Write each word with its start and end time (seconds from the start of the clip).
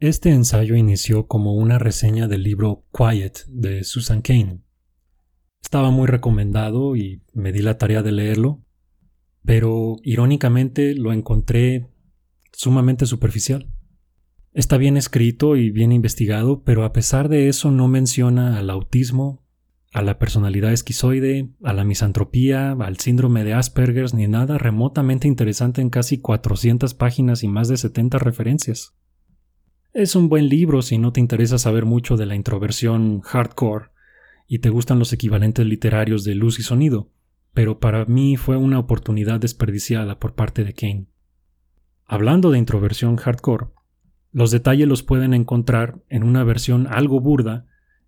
Este 0.00 0.30
ensayo 0.30 0.76
inició 0.76 1.26
como 1.26 1.52
una 1.52 1.78
reseña 1.78 2.26
del 2.26 2.42
libro 2.42 2.86
Quiet 2.90 3.44
de 3.48 3.84
Susan 3.84 4.22
Kane. 4.22 4.62
Estaba 5.62 5.90
muy 5.90 6.06
recomendado 6.06 6.96
y 6.96 7.22
me 7.34 7.52
di 7.52 7.60
la 7.60 7.76
tarea 7.76 8.02
de 8.02 8.10
leerlo, 8.10 8.64
pero 9.44 9.96
irónicamente 10.02 10.94
lo 10.94 11.12
encontré 11.12 11.90
sumamente 12.50 13.04
superficial. 13.04 13.70
Está 14.54 14.78
bien 14.78 14.96
escrito 14.96 15.56
y 15.56 15.70
bien 15.70 15.92
investigado, 15.92 16.62
pero 16.64 16.84
a 16.84 16.94
pesar 16.94 17.28
de 17.28 17.48
eso 17.48 17.70
no 17.70 17.86
menciona 17.86 18.58
al 18.58 18.70
autismo, 18.70 19.44
a 19.92 20.00
la 20.00 20.18
personalidad 20.18 20.72
esquizoide, 20.72 21.50
a 21.62 21.74
la 21.74 21.84
misantropía, 21.84 22.72
al 22.72 22.96
síndrome 22.96 23.44
de 23.44 23.52
Asperger, 23.52 24.14
ni 24.14 24.26
nada 24.28 24.56
remotamente 24.56 25.28
interesante 25.28 25.82
en 25.82 25.90
casi 25.90 26.22
400 26.22 26.94
páginas 26.94 27.42
y 27.42 27.48
más 27.48 27.68
de 27.68 27.76
70 27.76 28.18
referencias. 28.18 28.94
Es 29.92 30.14
un 30.14 30.28
buen 30.28 30.48
libro 30.48 30.82
si 30.82 30.98
no 30.98 31.12
te 31.12 31.18
interesa 31.18 31.58
saber 31.58 31.84
mucho 31.84 32.16
de 32.16 32.24
la 32.24 32.36
introversión 32.36 33.22
hardcore 33.22 33.86
y 34.46 34.60
te 34.60 34.70
gustan 34.70 35.00
los 35.00 35.12
equivalentes 35.12 35.66
literarios 35.66 36.22
de 36.22 36.36
luz 36.36 36.60
y 36.60 36.62
sonido, 36.62 37.10
pero 37.54 37.80
para 37.80 38.04
mí 38.04 38.36
fue 38.36 38.56
una 38.56 38.78
oportunidad 38.78 39.40
desperdiciada 39.40 40.20
por 40.20 40.36
parte 40.36 40.62
de 40.62 40.74
Kane. 40.74 41.06
Hablando 42.04 42.52
de 42.52 42.58
introversión 42.58 43.16
hardcore, 43.16 43.66
los 44.30 44.52
detalles 44.52 44.86
los 44.86 45.02
pueden 45.02 45.34
encontrar 45.34 46.00
en 46.08 46.22
una 46.22 46.44
versión 46.44 46.86
algo 46.86 47.20
burda 47.20 47.66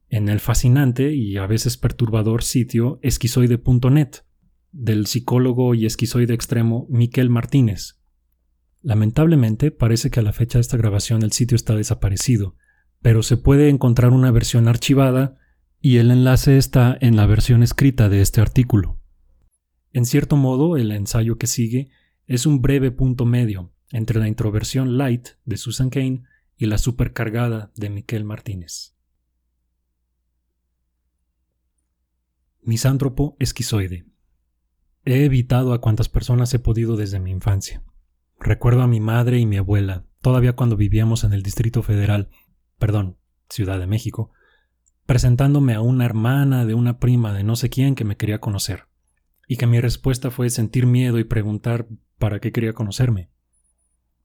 en 0.09 0.29
el 0.29 0.39
fascinante 0.39 1.13
y 1.13 1.37
a 1.37 1.49
veces 1.49 1.77
perturbador 1.77 2.45
sitio 2.45 3.01
esquizoide.net 3.03 4.19
del 4.71 5.07
psicólogo 5.07 5.75
y 5.75 5.87
esquizoide 5.87 6.33
extremo 6.33 6.87
Miquel 6.91 7.29
Martínez. 7.29 8.02
Lamentablemente 8.83 9.71
parece 9.71 10.11
que 10.11 10.21
a 10.21 10.23
la 10.23 10.33
fecha 10.33 10.59
de 10.59 10.63
esta 10.63 10.77
grabación 10.77 11.23
el 11.23 11.33
sitio 11.33 11.55
está 11.55 11.77
desaparecido, 11.77 12.57
pero 13.01 13.23
se 13.23 13.37
puede 13.37 13.69
encontrar 13.69 14.13
una 14.13 14.31
versión 14.31 14.67
archivada 14.69 15.39
y 15.81 15.99
el 15.99 16.11
enlace 16.11 16.59
está 16.59 16.97
en 17.01 17.17
la 17.17 17.27
versión 17.27 17.63
escrita 17.63 18.09
de 18.09 18.21
este 18.21 18.41
artículo. 18.41 19.01
En 19.93 20.05
cierto 20.05 20.37
modo, 20.37 20.77
el 20.77 20.91
ensayo 20.91 21.39
que 21.39 21.47
sigue 21.47 21.91
es 22.27 22.47
un 22.47 22.61
breve 22.61 22.91
punto 22.91 23.25
medio 23.25 23.73
entre 23.91 24.19
la 24.19 24.29
introversión 24.29 24.97
light 24.97 25.29
de 25.45 25.57
Susan 25.57 25.91
Kane 25.91 26.25
y 26.57 26.67
la 26.67 26.79
supercargada 26.79 27.73
de 27.77 27.91
Miquel 27.91 28.25
Martínez. 28.25 28.97
Misántropo 32.63 33.37
esquizoide. 33.39 34.07
He 35.05 35.25
evitado 35.25 35.73
a 35.73 35.81
cuantas 35.81 36.09
personas 36.09 36.55
he 36.55 36.61
podido 36.61 36.97
desde 36.97 37.19
mi 37.19 37.33
infancia. 37.33 37.83
Recuerdo 38.45 38.83
a 38.83 38.89
mi 38.89 38.99
madre 38.99 39.39
y 39.39 39.47
mi 39.47 39.57
abuela, 39.57 40.05
todavía 40.21 40.55
cuando 40.55 40.77
vivíamos 40.77 41.23
en 41.23 41.33
el 41.33 41.45
Distrito 41.45 41.85
Federal, 41.85 42.29
perdón, 42.77 43.17
Ciudad 43.49 43.79
de 43.79 43.87
México, 43.87 44.33
presentándome 45.07 45.75
a 45.75 45.81
una 45.81 46.07
hermana 46.07 46.65
de 46.65 46.75
una 46.75 46.99
prima 46.99 47.33
de 47.33 47.45
no 47.45 47.55
sé 47.55 47.71
quién 47.71 47.95
que 47.95 48.05
me 48.05 48.17
quería 48.17 48.41
conocer, 48.41 48.89
y 49.47 49.59
que 49.59 49.69
mi 49.69 49.79
respuesta 49.79 50.33
fue 50.33 50.51
sentir 50.51 50.87
miedo 50.87 51.21
y 51.21 51.25
preguntar 51.25 51.87
para 52.19 52.41
qué 52.41 52.51
quería 52.51 52.73
conocerme. 52.73 53.31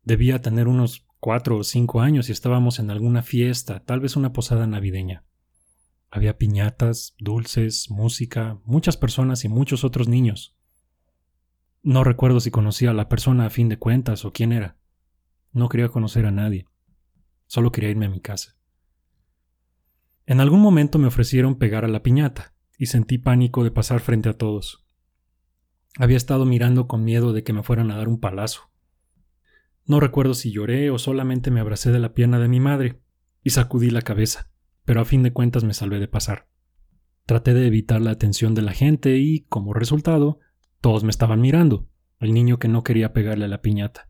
Debía 0.02 0.42
tener 0.42 0.68
unos 0.68 1.06
cuatro 1.20 1.58
o 1.58 1.64
cinco 1.64 2.02
años 2.02 2.30
y 2.30 2.32
estábamos 2.32 2.80
en 2.80 2.90
alguna 2.90 3.22
fiesta, 3.22 3.84
tal 3.86 4.00
vez 4.00 4.16
una 4.16 4.34
posada 4.34 4.66
navideña. 4.66 5.26
Había 6.10 6.40
piñatas, 6.40 7.14
dulces, 7.20 7.92
música, 7.92 8.60
muchas 8.66 8.98
personas 8.98 9.46
y 9.46 9.48
muchos 9.48 9.84
otros 9.84 10.08
niños. 10.08 10.57
No 11.84 12.04
recuerdo 12.04 12.40
si 12.40 12.52
conocía 12.52 12.92
a 12.92 12.94
la 12.94 13.10
persona 13.10 13.46
a 13.46 13.50
fin 13.50 13.70
de 13.70 13.78
cuentas 13.78 14.26
o 14.26 14.34
quién 14.34 14.52
era. 14.52 14.78
No 15.52 15.70
quería 15.70 15.90
conocer 15.90 16.26
a 16.26 16.32
nadie. 16.32 16.68
Solo 17.48 17.72
quería 17.72 17.90
irme 17.90 18.08
a 18.08 18.10
mi 18.10 18.20
casa. 18.20 18.58
En 20.26 20.42
algún 20.42 20.60
momento 20.60 21.00
me 21.00 21.08
ofrecieron 21.08 21.58
pegar 21.58 21.86
a 21.86 21.88
la 21.88 22.04
piñata, 22.04 22.54
y 22.78 22.88
sentí 22.88 23.18
pánico 23.18 23.64
de 23.64 23.72
pasar 23.72 24.02
frente 24.02 24.30
a 24.30 24.34
todos. 24.34 24.86
Había 25.98 26.18
estado 26.18 26.46
mirando 26.46 26.88
con 26.88 27.04
miedo 27.04 27.34
de 27.34 27.44
que 27.44 27.54
me 27.54 27.64
fueran 27.64 27.90
a 27.92 27.98
dar 27.98 28.08
un 28.10 28.20
palazo. 28.20 28.70
No 29.86 30.00
recuerdo 30.00 30.34
si 30.34 30.52
lloré 30.52 30.92
o 30.92 31.00
solamente 31.00 31.50
me 31.50 31.62
abracé 31.62 31.92
de 31.92 32.00
la 32.00 32.14
pierna 32.14 32.40
de 32.40 32.50
mi 32.50 32.60
madre 32.60 33.02
y 33.42 33.52
sacudí 33.52 33.90
la 33.90 34.02
cabeza 34.02 34.52
pero 34.88 35.02
a 35.02 35.06
fin 35.06 35.22
de 35.22 35.34
cuentas 35.34 35.66
me 35.66 35.74
salvé 35.74 36.00
de 36.00 36.08
pasar. 36.08 36.48
Traté 37.26 37.54
de 37.54 37.68
evitar 37.68 38.00
la 38.00 38.12
atención 38.12 38.56
de 38.56 38.62
la 38.62 38.72
gente 38.72 39.18
y, 39.18 39.42
como 39.50 39.74
resultado, 39.74 40.40
todos 40.82 41.04
me 41.04 41.10
estaban 41.10 41.42
mirando, 41.42 41.88
el 42.20 42.34
niño 42.34 42.60
que 42.60 42.68
no 42.68 42.84
quería 42.84 43.14
pegarle 43.14 43.46
a 43.46 43.50
la 43.50 43.62
piñata. 43.62 44.10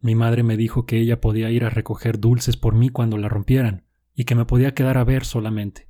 Mi 0.00 0.14
madre 0.14 0.42
me 0.42 0.56
dijo 0.56 0.86
que 0.86 0.98
ella 0.98 1.20
podía 1.20 1.50
ir 1.50 1.64
a 1.64 1.70
recoger 1.70 2.20
dulces 2.20 2.56
por 2.56 2.74
mí 2.74 2.90
cuando 2.90 3.16
la 3.16 3.28
rompieran, 3.28 3.84
y 4.14 4.24
que 4.24 4.34
me 4.34 4.44
podía 4.44 4.74
quedar 4.74 4.98
a 4.98 5.04
ver 5.04 5.24
solamente. 5.24 5.88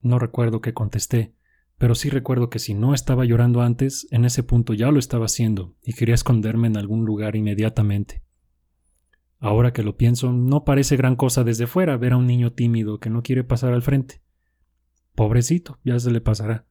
No 0.00 0.18
recuerdo 0.18 0.60
qué 0.60 0.74
contesté, 0.74 1.34
pero 1.78 1.94
sí 1.94 2.10
recuerdo 2.10 2.50
que 2.50 2.58
si 2.58 2.74
no 2.74 2.94
estaba 2.94 3.24
llorando 3.24 3.62
antes, 3.62 4.06
en 4.10 4.24
ese 4.24 4.42
punto 4.42 4.74
ya 4.74 4.90
lo 4.90 4.98
estaba 4.98 5.26
haciendo, 5.26 5.76
y 5.82 5.92
quería 5.92 6.14
esconderme 6.14 6.66
en 6.66 6.76
algún 6.76 7.04
lugar 7.04 7.36
inmediatamente. 7.36 8.22
Ahora 9.38 9.72
que 9.72 9.84
lo 9.84 9.96
pienso, 9.96 10.32
no 10.32 10.64
parece 10.64 10.96
gran 10.96 11.14
cosa 11.14 11.44
desde 11.44 11.68
fuera 11.68 11.96
ver 11.96 12.12
a 12.12 12.16
un 12.16 12.26
niño 12.26 12.52
tímido 12.52 12.98
que 12.98 13.10
no 13.10 13.22
quiere 13.22 13.44
pasar 13.44 13.72
al 13.72 13.82
frente. 13.82 14.20
Pobrecito, 15.14 15.78
ya 15.84 15.98
se 16.00 16.10
le 16.10 16.20
pasará. 16.20 16.66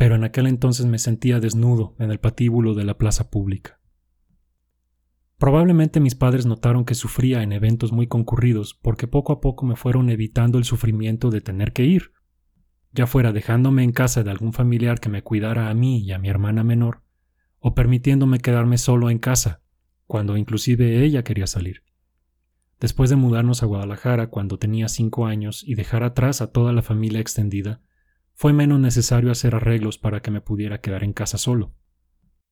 Pero 0.00 0.14
en 0.14 0.24
aquel 0.24 0.46
entonces 0.46 0.86
me 0.86 0.98
sentía 0.98 1.40
desnudo 1.40 1.94
en 1.98 2.10
el 2.10 2.18
patíbulo 2.18 2.72
de 2.72 2.84
la 2.84 2.96
plaza 2.96 3.28
pública. 3.28 3.80
Probablemente 5.36 6.00
mis 6.00 6.14
padres 6.14 6.46
notaron 6.46 6.86
que 6.86 6.94
sufría 6.94 7.42
en 7.42 7.52
eventos 7.52 7.92
muy 7.92 8.06
concurridos 8.06 8.72
porque 8.72 9.06
poco 9.06 9.34
a 9.34 9.42
poco 9.42 9.66
me 9.66 9.76
fueron 9.76 10.08
evitando 10.08 10.56
el 10.56 10.64
sufrimiento 10.64 11.28
de 11.28 11.42
tener 11.42 11.74
que 11.74 11.84
ir, 11.84 12.12
ya 12.92 13.06
fuera 13.06 13.32
dejándome 13.32 13.84
en 13.84 13.92
casa 13.92 14.22
de 14.22 14.30
algún 14.30 14.54
familiar 14.54 15.00
que 15.00 15.10
me 15.10 15.22
cuidara 15.22 15.68
a 15.68 15.74
mí 15.74 15.98
y 15.98 16.12
a 16.12 16.18
mi 16.18 16.30
hermana 16.30 16.64
menor, 16.64 17.02
o 17.58 17.74
permitiéndome 17.74 18.38
quedarme 18.38 18.78
solo 18.78 19.10
en 19.10 19.18
casa, 19.18 19.60
cuando 20.06 20.38
inclusive 20.38 21.04
ella 21.04 21.24
quería 21.24 21.46
salir. 21.46 21.82
Después 22.80 23.10
de 23.10 23.16
mudarnos 23.16 23.62
a 23.62 23.66
Guadalajara 23.66 24.28
cuando 24.28 24.58
tenía 24.58 24.88
cinco 24.88 25.26
años 25.26 25.62
y 25.62 25.74
dejar 25.74 26.04
atrás 26.04 26.40
a 26.40 26.52
toda 26.52 26.72
la 26.72 26.80
familia 26.80 27.20
extendida, 27.20 27.82
fue 28.40 28.54
menos 28.54 28.80
necesario 28.80 29.30
hacer 29.30 29.54
arreglos 29.54 29.98
para 29.98 30.22
que 30.22 30.30
me 30.30 30.40
pudiera 30.40 30.80
quedar 30.80 31.04
en 31.04 31.12
casa 31.12 31.36
solo. 31.36 31.74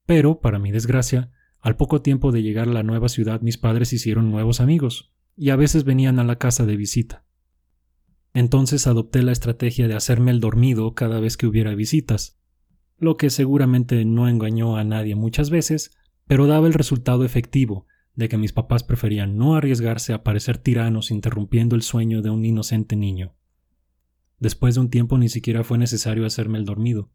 Pero, 0.04 0.38
para 0.38 0.59
mi 0.59 0.71
desgracia, 0.71 1.32
al 1.60 1.76
poco 1.76 2.03
tiempo 2.03 2.31
de 2.31 2.43
llegar 2.43 2.69
a 2.69 2.72
la 2.72 2.82
nueva 2.82 3.09
ciudad 3.09 3.41
mis 3.41 3.56
padres 3.56 3.94
hicieron 3.94 4.31
nuevos 4.31 4.60
amigos, 4.60 5.15
y 5.34 5.48
a 5.48 5.56
veces 5.56 5.84
venían 5.84 6.19
a 6.19 6.25
la 6.25 6.37
casa 6.37 6.66
de 6.66 6.77
visita. 6.77 7.25
Entonces 8.34 8.87
adopté 8.87 9.22
la 9.22 9.32
estrategia 9.32 9.88
de 9.88 9.94
hacerme 9.94 10.31
el 10.31 10.41
dormido 10.41 10.94
cada 10.94 11.21
vez 11.21 11.38
que 11.38 11.47
hubiera 11.47 11.75
visitas, 11.75 12.38
lo 12.98 13.16
que 13.16 13.31
seguramente 13.31 14.04
no 14.04 14.28
engañó 14.28 14.77
a 14.77 14.84
nadie 14.84 15.15
muchas 15.15 15.48
veces, 15.48 15.97
pero 16.27 16.47
daba 16.47 16.66
el 16.66 16.75
resultado 16.75 17.25
efectivo 17.25 17.87
de 18.15 18.28
que 18.28 18.37
mis 18.37 18.53
papás 18.53 18.84
preferían 18.84 19.38
no 19.38 19.54
arriesgarse 19.54 20.12
a 20.12 20.22
parecer 20.22 20.59
tiranos 20.59 21.10
interrumpiendo 21.10 21.77
el 21.77 21.82
sueño 21.82 22.21
de 22.21 22.28
un 22.28 22.44
inocente 22.44 22.94
niño. 22.94 23.38
Después 24.38 24.75
de 24.75 24.81
un 24.81 24.91
tiempo 24.91 25.19
ni 25.19 25.28
siquiera 25.28 25.65
fue 25.65 25.78
necesario 25.78 26.25
hacerme 26.25 26.59
el 26.59 26.65
dormido. 26.65 27.10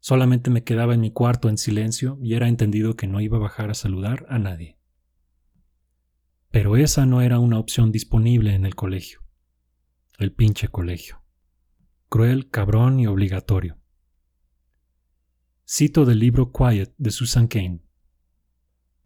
Solamente 0.00 0.50
me 0.50 0.64
quedaba 0.64 0.94
en 0.94 1.00
mi 1.00 1.10
cuarto 1.10 1.48
en 1.48 1.58
silencio 1.58 2.18
y 2.22 2.34
era 2.34 2.48
entendido 2.48 2.94
que 2.94 3.06
no 3.06 3.20
iba 3.20 3.38
a 3.38 3.40
bajar 3.40 3.70
a 3.70 3.74
saludar 3.74 4.26
a 4.28 4.38
nadie. 4.38 4.78
Pero 6.50 6.76
esa 6.76 7.06
no 7.06 7.20
era 7.20 7.40
una 7.40 7.58
opción 7.58 7.90
disponible 7.90 8.54
en 8.54 8.64
el 8.64 8.76
colegio. 8.76 9.20
El 10.18 10.32
pinche 10.32 10.68
colegio. 10.68 11.22
Cruel, 12.08 12.48
cabrón 12.48 13.00
y 13.00 13.08
obligatorio. 13.08 13.78
Cito 15.66 16.04
del 16.04 16.20
libro 16.20 16.52
Quiet 16.52 16.94
de 16.98 17.10
Susan 17.10 17.48
Kane. 17.48 17.82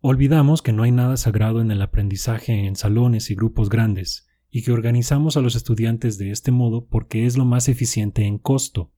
Olvidamos 0.01 0.61
que 0.61 0.73
no 0.73 0.83
hay 0.83 0.93
nada 0.93 1.17
sagrado 1.17 1.63
en 1.63 1.71
el 1.71 1.81
aprendizaje 1.81 2.67
en 2.67 2.77
salones 2.77 3.31
y 3.31 3.35
grupos 3.35 3.71
grandes, 3.71 4.28
y 4.51 4.63
que 4.63 4.73
organizamos 4.73 5.37
a 5.37 5.41
los 5.41 5.57
estudiantes 5.57 6.19
de 6.19 6.31
este 6.31 6.51
modo 6.51 6.87
porque 6.87 7.27
es 7.27 7.37
lo 7.37 7.45
más 7.45 7.69
eficiente 7.69 8.25
en 8.25 8.39
costo. 8.39 8.93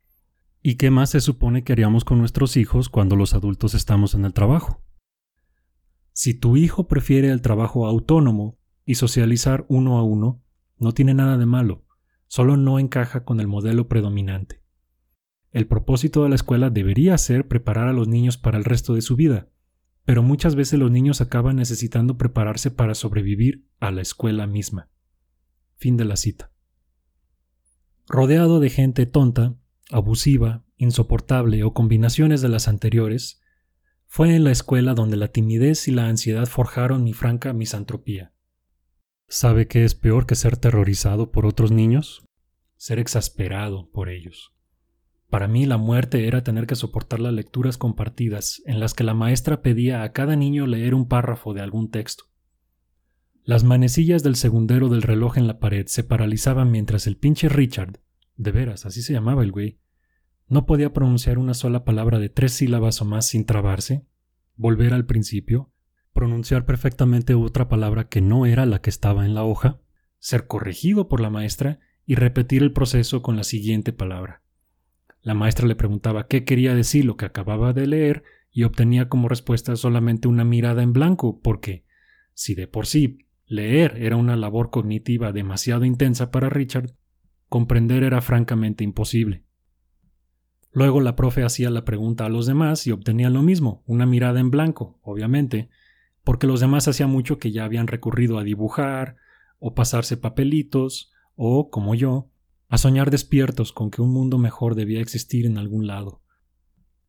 ¿Y 0.62 0.74
qué 0.74 0.90
más 0.90 1.10
se 1.10 1.20
supone 1.20 1.64
que 1.64 1.72
haríamos 1.72 2.04
con 2.04 2.18
nuestros 2.18 2.56
hijos 2.56 2.88
cuando 2.88 3.16
los 3.16 3.34
adultos 3.34 3.74
estamos 3.74 4.14
en 4.14 4.24
el 4.24 4.32
trabajo? 4.32 4.82
Si 6.12 6.34
tu 6.34 6.56
hijo 6.56 6.86
prefiere 6.86 7.30
el 7.30 7.40
trabajo 7.40 7.86
autónomo 7.86 8.58
y 8.84 8.96
socializar 8.96 9.64
uno 9.68 9.98
a 9.98 10.02
uno, 10.02 10.42
no 10.78 10.92
tiene 10.92 11.14
nada 11.14 11.38
de 11.38 11.46
malo, 11.46 11.84
solo 12.26 12.56
no 12.56 12.78
encaja 12.78 13.24
con 13.24 13.40
el 13.40 13.46
modelo 13.46 13.88
predominante. 13.88 14.62
El 15.50 15.66
propósito 15.66 16.22
de 16.22 16.28
la 16.28 16.34
escuela 16.36 16.70
debería 16.70 17.16
ser 17.18 17.48
preparar 17.48 17.88
a 17.88 17.92
los 17.92 18.06
niños 18.06 18.36
para 18.36 18.58
el 18.58 18.64
resto 18.64 18.94
de 18.94 19.02
su 19.02 19.16
vida, 19.16 19.48
pero 20.04 20.22
muchas 20.22 20.54
veces 20.54 20.78
los 20.78 20.90
niños 20.90 21.20
acaban 21.20 21.56
necesitando 21.56 22.16
prepararse 22.18 22.70
para 22.70 22.94
sobrevivir 22.94 23.66
a 23.80 23.90
la 23.90 24.02
escuela 24.02 24.46
misma. 24.46 24.90
Fin 25.80 25.96
de 25.96 26.04
la 26.04 26.16
cita. 26.16 26.52
Rodeado 28.06 28.60
de 28.60 28.68
gente 28.68 29.06
tonta, 29.06 29.56
abusiva, 29.90 30.62
insoportable 30.76 31.64
o 31.64 31.72
combinaciones 31.72 32.42
de 32.42 32.50
las 32.50 32.68
anteriores, 32.68 33.40
fue 34.06 34.36
en 34.36 34.44
la 34.44 34.50
escuela 34.50 34.92
donde 34.92 35.16
la 35.16 35.28
timidez 35.28 35.88
y 35.88 35.92
la 35.92 36.06
ansiedad 36.06 36.44
forjaron 36.44 37.02
mi 37.02 37.14
franca 37.14 37.54
misantropía. 37.54 38.34
¿Sabe 39.26 39.68
qué 39.68 39.86
es 39.86 39.94
peor 39.94 40.26
que 40.26 40.34
ser 40.34 40.58
terrorizado 40.58 41.32
por 41.32 41.46
otros 41.46 41.72
niños? 41.72 42.28
Ser 42.76 42.98
exasperado 42.98 43.90
por 43.90 44.10
ellos. 44.10 44.52
Para 45.30 45.48
mí 45.48 45.64
la 45.64 45.78
muerte 45.78 46.26
era 46.26 46.44
tener 46.44 46.66
que 46.66 46.76
soportar 46.76 47.20
las 47.20 47.32
lecturas 47.32 47.78
compartidas 47.78 48.60
en 48.66 48.80
las 48.80 48.92
que 48.92 49.04
la 49.04 49.14
maestra 49.14 49.62
pedía 49.62 50.02
a 50.02 50.12
cada 50.12 50.36
niño 50.36 50.66
leer 50.66 50.94
un 50.94 51.08
párrafo 51.08 51.54
de 51.54 51.62
algún 51.62 51.90
texto. 51.90 52.29
Las 53.50 53.64
manecillas 53.64 54.22
del 54.22 54.36
segundero 54.36 54.88
del 54.88 55.02
reloj 55.02 55.36
en 55.36 55.48
la 55.48 55.58
pared 55.58 55.84
se 55.88 56.04
paralizaban 56.04 56.70
mientras 56.70 57.08
el 57.08 57.16
pinche 57.16 57.48
Richard, 57.48 57.98
de 58.36 58.52
veras, 58.52 58.86
así 58.86 59.02
se 59.02 59.12
llamaba 59.12 59.42
el 59.42 59.50
güey, 59.50 59.80
no 60.46 60.66
podía 60.66 60.92
pronunciar 60.92 61.36
una 61.36 61.52
sola 61.54 61.84
palabra 61.84 62.20
de 62.20 62.28
tres 62.28 62.52
sílabas 62.52 63.02
o 63.02 63.04
más 63.06 63.26
sin 63.26 63.46
trabarse, 63.46 64.06
volver 64.54 64.94
al 64.94 65.04
principio, 65.04 65.72
pronunciar 66.12 66.64
perfectamente 66.64 67.34
otra 67.34 67.68
palabra 67.68 68.08
que 68.08 68.20
no 68.20 68.46
era 68.46 68.66
la 68.66 68.80
que 68.80 68.90
estaba 68.90 69.26
en 69.26 69.34
la 69.34 69.42
hoja, 69.42 69.80
ser 70.20 70.46
corregido 70.46 71.08
por 71.08 71.20
la 71.20 71.30
maestra 71.30 71.80
y 72.06 72.14
repetir 72.14 72.62
el 72.62 72.72
proceso 72.72 73.20
con 73.20 73.34
la 73.34 73.42
siguiente 73.42 73.92
palabra. 73.92 74.44
La 75.22 75.34
maestra 75.34 75.66
le 75.66 75.74
preguntaba 75.74 76.28
qué 76.28 76.44
quería 76.44 76.76
decir 76.76 77.04
lo 77.04 77.16
que 77.16 77.24
acababa 77.24 77.72
de 77.72 77.88
leer 77.88 78.22
y 78.52 78.62
obtenía 78.62 79.08
como 79.08 79.28
respuesta 79.28 79.74
solamente 79.74 80.28
una 80.28 80.44
mirada 80.44 80.84
en 80.84 80.92
blanco, 80.92 81.40
porque, 81.42 81.84
si 82.32 82.54
de 82.54 82.68
por 82.68 82.86
sí 82.86 83.26
leer 83.50 83.96
era 83.98 84.14
una 84.14 84.36
labor 84.36 84.70
cognitiva 84.70 85.32
demasiado 85.32 85.84
intensa 85.84 86.30
para 86.30 86.48
Richard, 86.48 86.94
comprender 87.48 88.04
era 88.04 88.20
francamente 88.20 88.84
imposible. 88.84 89.44
Luego 90.70 91.00
la 91.00 91.16
profe 91.16 91.42
hacía 91.42 91.68
la 91.68 91.84
pregunta 91.84 92.26
a 92.26 92.28
los 92.28 92.46
demás 92.46 92.86
y 92.86 92.92
obtenía 92.92 93.28
lo 93.28 93.42
mismo, 93.42 93.82
una 93.86 94.06
mirada 94.06 94.38
en 94.38 94.52
blanco, 94.52 95.00
obviamente, 95.02 95.68
porque 96.22 96.46
los 96.46 96.60
demás 96.60 96.86
hacía 96.86 97.08
mucho 97.08 97.40
que 97.40 97.50
ya 97.50 97.64
habían 97.64 97.88
recurrido 97.88 98.38
a 98.38 98.44
dibujar, 98.44 99.16
o 99.58 99.74
pasarse 99.74 100.16
papelitos, 100.16 101.10
o, 101.34 101.70
como 101.70 101.96
yo, 101.96 102.30
a 102.68 102.78
soñar 102.78 103.10
despiertos 103.10 103.72
con 103.72 103.90
que 103.90 104.00
un 104.00 104.12
mundo 104.12 104.38
mejor 104.38 104.76
debía 104.76 105.00
existir 105.00 105.44
en 105.44 105.58
algún 105.58 105.88
lado. 105.88 106.22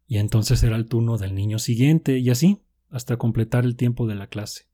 Y 0.08 0.18
entonces 0.18 0.64
era 0.64 0.76
el 0.76 0.88
turno 0.88 1.20
del 1.20 1.36
niño 1.36 1.60
siguiente, 1.60 2.18
y 2.18 2.32
así, 2.32 2.64
hasta 2.90 3.18
completar 3.18 3.64
el 3.64 3.76
tiempo 3.76 4.08
de 4.08 4.16
la 4.16 4.26
clase. 4.26 4.71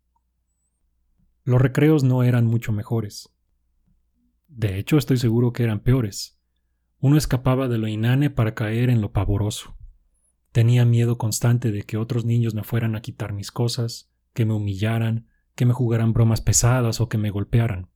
Los 1.48 1.62
recreos 1.62 2.04
no 2.04 2.24
eran 2.24 2.46
mucho 2.46 2.74
mejores. 2.74 3.34
De 4.50 4.78
hecho, 4.78 4.98
estoy 4.98 5.16
seguro 5.16 5.54
que 5.54 5.64
eran 5.64 5.80
peores. 5.80 6.38
Uno 7.00 7.16
escapaba 7.18 7.70
de 7.70 7.78
lo 7.78 7.88
inane 7.88 8.30
para 8.30 8.54
caer 8.54 8.90
en 8.90 9.00
lo 9.00 9.14
pavoroso. 9.14 9.78
Tenía 10.52 10.84
miedo 10.84 11.18
constante 11.18 11.72
de 11.72 11.84
que 11.84 11.96
otros 11.96 12.26
niños 12.26 12.54
me 12.54 12.66
fueran 12.66 12.98
a 12.98 13.02
quitar 13.02 13.32
mis 13.32 13.50
cosas, 13.50 14.12
que 14.34 14.44
me 14.44 14.56
humillaran, 14.56 15.28
que 15.56 15.66
me 15.66 15.72
jugaran 15.72 16.12
bromas 16.12 16.42
pesadas 16.42 17.00
o 17.00 17.08
que 17.08 17.18
me 17.18 17.30
golpearan. 17.30 17.92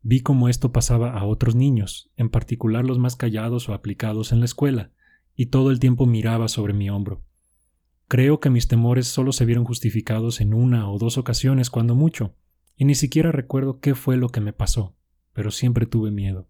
Vi 0.00 0.20
cómo 0.20 0.48
esto 0.48 0.70
pasaba 0.70 1.18
a 1.18 1.24
otros 1.24 1.56
niños, 1.56 2.12
en 2.14 2.30
particular 2.30 2.84
los 2.84 3.00
más 3.00 3.16
callados 3.16 3.68
o 3.68 3.74
aplicados 3.74 4.30
en 4.30 4.38
la 4.38 4.44
escuela, 4.44 4.92
y 5.34 5.46
todo 5.46 5.72
el 5.72 5.80
tiempo 5.80 6.06
miraba 6.06 6.46
sobre 6.46 6.74
mi 6.74 6.90
hombro. 6.90 7.24
Creo 8.06 8.38
que 8.38 8.50
mis 8.50 8.68
temores 8.68 9.08
solo 9.08 9.32
se 9.32 9.46
vieron 9.46 9.64
justificados 9.64 10.40
en 10.40 10.54
una 10.54 10.88
o 10.88 10.98
dos 10.98 11.18
ocasiones 11.18 11.68
cuando 11.68 11.96
mucho, 11.96 12.36
y 12.76 12.84
ni 12.84 12.94
siquiera 12.94 13.32
recuerdo 13.32 13.80
qué 13.80 13.94
fue 13.94 14.16
lo 14.16 14.28
que 14.28 14.40
me 14.40 14.52
pasó, 14.52 14.96
pero 15.32 15.50
siempre 15.50 15.86
tuve 15.86 16.10
miedo. 16.10 16.48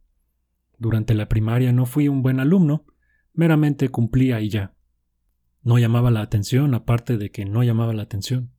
Durante 0.78 1.14
la 1.14 1.28
primaria 1.28 1.72
no 1.72 1.86
fui 1.86 2.08
un 2.08 2.22
buen 2.22 2.40
alumno, 2.40 2.84
meramente 3.32 3.88
cumplía 3.88 4.40
y 4.40 4.48
ya. 4.48 4.74
No 5.62 5.78
llamaba 5.78 6.10
la 6.10 6.22
atención, 6.22 6.74
aparte 6.74 7.18
de 7.18 7.30
que 7.30 7.44
no 7.44 7.62
llamaba 7.62 7.92
la 7.92 8.02
atención. 8.02 8.52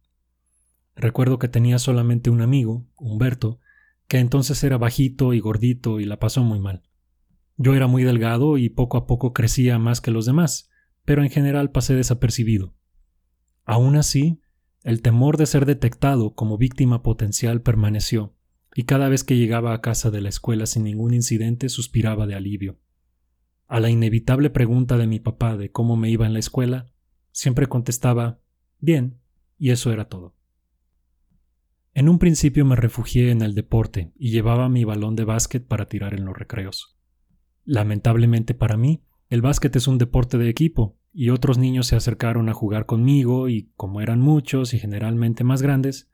Recuerdo 0.95 1.39
que 1.39 1.47
tenía 1.47 1.79
solamente 1.79 2.29
un 2.29 2.41
amigo, 2.41 2.87
Humberto, 2.95 3.59
que 4.07 4.19
entonces 4.19 4.63
era 4.63 4.77
bajito 4.77 5.33
y 5.33 5.39
gordito 5.39 5.99
y 5.99 6.05
la 6.05 6.19
pasó 6.19 6.43
muy 6.43 6.59
mal. 6.59 6.83
Yo 7.57 7.75
era 7.75 7.87
muy 7.87 8.03
delgado 8.03 8.57
y 8.57 8.69
poco 8.69 8.97
a 8.97 9.05
poco 9.05 9.33
crecía 9.33 9.79
más 9.79 10.01
que 10.01 10.11
los 10.11 10.25
demás, 10.25 10.69
pero 11.05 11.23
en 11.23 11.29
general 11.29 11.71
pasé 11.71 11.95
desapercibido. 11.95 12.75
Aún 13.65 13.95
así, 13.95 14.39
el 14.83 15.01
temor 15.01 15.37
de 15.37 15.45
ser 15.45 15.65
detectado 15.65 16.35
como 16.35 16.57
víctima 16.57 17.03
potencial 17.03 17.61
permaneció, 17.61 18.35
y 18.75 18.83
cada 18.83 19.07
vez 19.07 19.23
que 19.23 19.37
llegaba 19.37 19.73
a 19.73 19.81
casa 19.81 20.11
de 20.11 20.21
la 20.21 20.29
escuela 20.29 20.65
sin 20.65 20.83
ningún 20.83 21.13
incidente 21.13 21.69
suspiraba 21.69 22.27
de 22.27 22.35
alivio. 22.35 22.79
A 23.67 23.79
la 23.79 23.89
inevitable 23.89 24.49
pregunta 24.49 24.97
de 24.97 25.07
mi 25.07 25.19
papá 25.19 25.55
de 25.55 25.71
cómo 25.71 25.95
me 25.95 26.09
iba 26.09 26.25
en 26.25 26.33
la 26.33 26.39
escuela, 26.39 26.91
siempre 27.31 27.67
contestaba 27.67 28.41
bien, 28.79 29.19
y 29.57 29.71
eso 29.71 29.91
era 29.91 30.09
todo. 30.09 30.35
En 31.93 32.09
un 32.09 32.19
principio 32.19 32.65
me 32.65 32.75
refugié 32.75 33.31
en 33.31 33.41
el 33.41 33.55
deporte 33.55 34.11
y 34.17 34.31
llevaba 34.31 34.67
mi 34.67 34.83
balón 34.83 35.15
de 35.15 35.23
básquet 35.23 35.65
para 35.65 35.87
tirar 35.87 36.13
en 36.13 36.25
los 36.25 36.37
recreos. 36.37 36.97
Lamentablemente 37.63 38.53
para 38.53 38.77
mí, 38.77 39.03
el 39.29 39.41
básquet 39.41 39.75
es 39.75 39.87
un 39.87 39.97
deporte 39.97 40.37
de 40.37 40.49
equipo, 40.49 40.97
y 41.13 41.29
otros 41.29 41.59
niños 41.59 41.87
se 41.87 41.95
acercaron 41.95 42.49
a 42.49 42.53
jugar 42.53 42.87
conmigo 42.87 43.47
y, 43.47 43.71
como 43.75 44.01
eran 44.01 44.19
muchos 44.19 44.73
y 44.73 44.79
generalmente 44.79 45.43
más 45.43 45.61
grandes, 45.61 46.09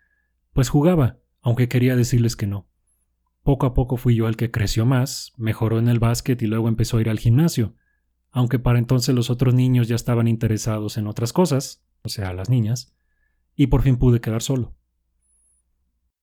pues 0.52 0.70
jugaba, 0.70 1.20
aunque 1.42 1.70
quería 1.70 1.96
decirles 1.96 2.36
que 2.36 2.48
no. 2.48 2.68
Poco 3.44 3.66
a 3.66 3.74
poco 3.74 3.96
fui 3.96 4.16
yo 4.16 4.28
el 4.28 4.36
que 4.36 4.52
creció 4.52 4.86
más, 4.86 5.34
mejoró 5.38 5.80
en 5.80 5.88
el 5.88 6.00
básquet 6.00 6.42
y 6.42 6.48
luego 6.48 6.68
empezó 6.68 6.98
a 6.98 7.02
ir 7.02 7.10
al 7.10 7.18
gimnasio, 7.18 7.76
aunque 8.30 8.60
para 8.60 8.78
entonces 8.78 9.16
los 9.16 9.30
otros 9.30 9.54
niños 9.54 9.88
ya 9.88 9.96
estaban 9.96 10.28
interesados 10.28 10.98
en 10.98 11.08
otras 11.08 11.32
cosas, 11.32 11.84
o 12.04 12.10
sea, 12.10 12.34
las 12.34 12.50
niñas, 12.50 12.94
y 13.56 13.68
por 13.68 13.82
fin 13.82 13.98
pude 13.98 14.20
quedar 14.20 14.42
solo. 14.42 14.76